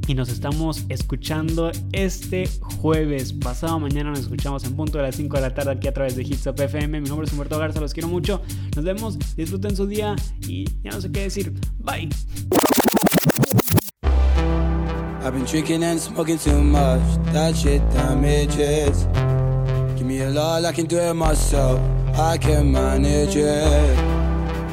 Y 0.08 0.16
nos 0.16 0.30
estamos 0.30 0.86
escuchando 0.90 1.72
este 1.92 2.50
jueves. 2.82 3.34
Pasado 3.34 3.80
mañana 3.80 4.10
nos 4.10 4.20
escuchamos 4.20 4.64
en 4.66 4.76
punto 4.76 4.98
de 4.98 5.06
las 5.06 5.16
5 5.16 5.38
de 5.38 5.42
la 5.42 5.54
tarde 5.54 5.72
aquí 5.72 5.88
a 5.88 5.94
través 5.94 6.16
de 6.16 6.24
Hits 6.24 6.48
Up 6.48 6.60
FM. 6.60 7.02
Mi 7.02 7.08
nombre 7.08 7.28
es 7.28 7.34
Humberto 7.34 7.58
Garza, 7.58 7.80
los 7.80 7.94
quiero 7.94 8.08
mucho. 8.10 8.42
Nos 8.76 8.84
vemos, 8.84 9.18
disfruten 9.36 9.76
su 9.76 9.88
día 9.88 10.16
y 10.48 10.66
ya 10.84 10.92
no 10.92 11.02
sé 11.02 11.12
qué 11.12 11.22
decir. 11.22 11.54
Bye. 11.80 12.10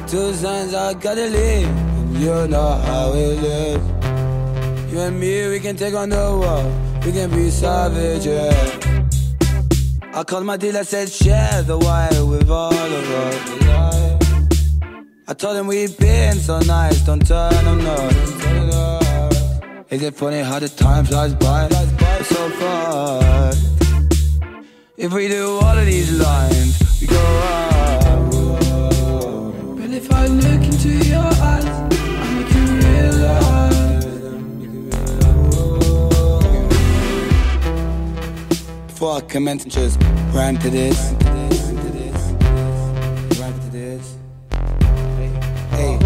Two 0.09 0.33
signs 0.33 0.73
I 0.73 0.95
gotta 0.95 1.27
leave, 1.27 1.67
and 1.67 2.17
you 2.17 2.47
know 2.47 2.81
how 2.87 3.13
it 3.13 3.43
is. 3.43 3.98
You 4.91 4.99
and 5.01 5.19
me, 5.19 5.47
we 5.49 5.59
can 5.59 5.75
take 5.75 5.93
on 5.93 6.09
the 6.09 6.17
world. 6.17 7.05
We 7.05 7.11
can 7.11 7.29
be 7.29 7.49
savages. 7.49 8.53
I 10.13 10.23
called 10.23 10.45
my 10.45 10.57
dealer, 10.57 10.83
said 10.83 11.09
share 11.09 11.61
the 11.61 11.77
wire 11.77 12.25
with 12.25 12.49
all 12.49 12.73
of 12.73 13.11
us. 13.23 13.59
I 15.27 15.33
told 15.35 15.57
him 15.57 15.67
we've 15.67 15.95
been 15.97 16.37
so 16.37 16.59
nice, 16.61 17.01
don't 17.05 17.25
turn 17.25 17.67
on 17.67 17.81
us. 17.81 18.39
Is 19.91 20.01
it 20.01 20.15
funny 20.15 20.39
how 20.41 20.57
the 20.57 20.69
time 20.69 21.05
flies 21.05 21.35
by? 21.35 21.69
So 22.23 22.49
fast. 22.59 23.63
If 24.97 25.13
we 25.13 25.27
do 25.27 25.59
all 25.61 25.77
of 25.77 25.85
these 25.85 26.11
lines, 26.19 26.79
we 26.99 27.07
go 27.07 27.15
up. 27.15 28.31
But 29.77 29.91
if 29.91 30.11
I 30.11 30.25
look 30.27 30.63
into 30.63 30.89
your 31.07 31.38
fuck 38.99 39.29
commence 39.29 39.63
and 39.63 39.71
just 39.71 39.97
rhyme 40.33 40.57
to 40.57 40.69
this. 40.69 41.11
To 41.11 41.15
this, 41.15 41.67
to 41.69 41.73
this, 41.93 42.35
to 43.63 43.69
this. 43.71 44.17
Hey. 45.71 45.97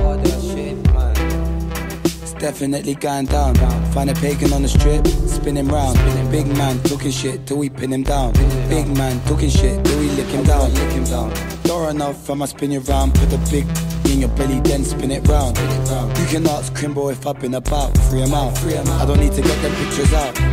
It's 2.21 2.33
definitely 2.33 2.93
going 2.93 3.25
down. 3.25 3.55
Find 3.93 4.11
a 4.11 4.13
pagan 4.13 4.53
on 4.53 4.61
the 4.61 4.67
strip, 4.67 5.07
spin 5.07 5.57
him 5.57 5.69
round. 5.69 5.97
Big 6.29 6.45
man 6.45 6.79
talking 6.83 7.09
shit 7.09 7.47
till 7.47 7.57
we 7.57 7.71
pin 7.71 7.91
him 7.91 8.03
down. 8.03 8.33
Big 8.69 8.87
man 8.95 9.19
talking 9.25 9.49
shit 9.49 9.83
till 9.83 9.99
we 9.99 10.09
lick 10.11 10.27
him 10.27 10.43
down. 10.43 10.71
Lick 10.71 10.91
him 10.91 11.05
down. 11.05 11.33
Door 11.63 11.89
enough, 11.89 12.29
I'ma 12.29 12.45
spin 12.45 12.71
you 12.71 12.81
round. 12.81 13.15
Put 13.15 13.31
the 13.31 13.39
big 13.49 13.65
in 14.11 14.19
your 14.19 14.29
belly, 14.37 14.59
then 14.59 14.83
spin 14.83 15.09
it 15.09 15.27
round. 15.27 15.57
You 15.57 16.27
can 16.27 16.45
ask 16.45 16.71
Crimbo 16.73 17.11
if 17.11 17.25
I've 17.25 17.39
been 17.39 17.55
about. 17.55 17.97
Free 18.09 18.21
him 18.21 18.35
out. 18.35 18.55
I 18.63 19.05
don't 19.07 19.19
need 19.19 19.33
to 19.33 19.41
get 19.41 19.61
them 19.63 19.73
pictures 19.83 20.13
out. 20.13 20.52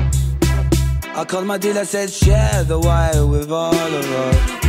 I 1.12 1.24
called 1.24 1.46
my 1.46 1.58
dealer, 1.58 1.84
said 1.84 2.08
share 2.10 2.64
the 2.64 2.78
wire 2.78 3.26
with 3.26 3.50
all 3.50 3.74
of 3.74 4.12
us. 4.26 4.60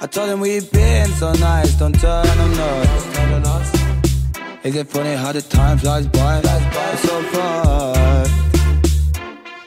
I 0.00 0.06
told 0.10 0.28
him 0.30 0.40
we've 0.40 0.70
been 0.72 1.08
so 1.10 1.32
nice, 1.34 1.72
don't 1.78 1.94
turn 1.98 2.26
on 2.26 2.58
us. 2.58 3.02
Is 4.64 4.76
it 4.76 4.88
funny 4.88 5.14
how 5.14 5.32
the 5.32 5.42
time 5.42 5.78
flies 5.78 6.06
by? 6.08 6.40
flies 6.40 6.92
It's 6.92 7.02
so 7.02 7.22
fast. 7.32 8.30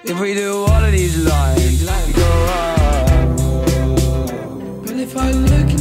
If 0.04 0.20
we 0.20 0.34
do 0.34 0.66
all 0.66 0.84
of 0.84 0.92
these 0.92 1.18
lines, 1.26 1.84
we 1.86 2.14
go 2.14 2.46
up. 2.60 2.76
But 4.86 4.96
if 4.98 5.18
I 5.18 5.32
look 5.32 5.75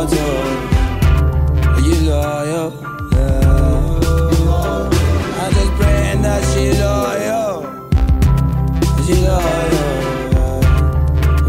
Are 0.00 0.06
you 1.82 1.94
loyal? 2.08 2.72
I'm 5.36 5.52
just 5.52 5.72
praying 5.72 6.22
that 6.22 6.42
loyal, 6.80 7.54
she 9.04 9.14
loyal. 9.28 9.90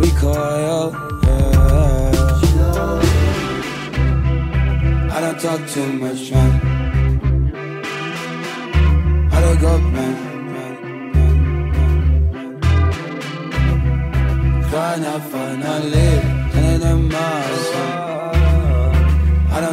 We. 0.01 0.09
I 5.09 5.17
don't 5.21 5.39
talk 5.39 5.61
too 5.69 5.87
much, 5.93 6.31
man. 6.31 6.51
I 9.31 9.33
don't 9.39 9.59
go, 9.61 9.77
man. 9.79 10.15
Finally, 14.69 15.21
finally, 15.31 16.09
and 16.53 16.83
in 16.83 17.07
my 17.07 17.17
I 17.21 17.47
don't 17.47 17.50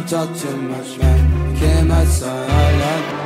talk 0.09 0.35
too 0.35 0.57
much, 0.57 0.97
man. 0.97 1.55
Came 1.55 1.91
outside, 1.91 2.49
Came 2.49 3.18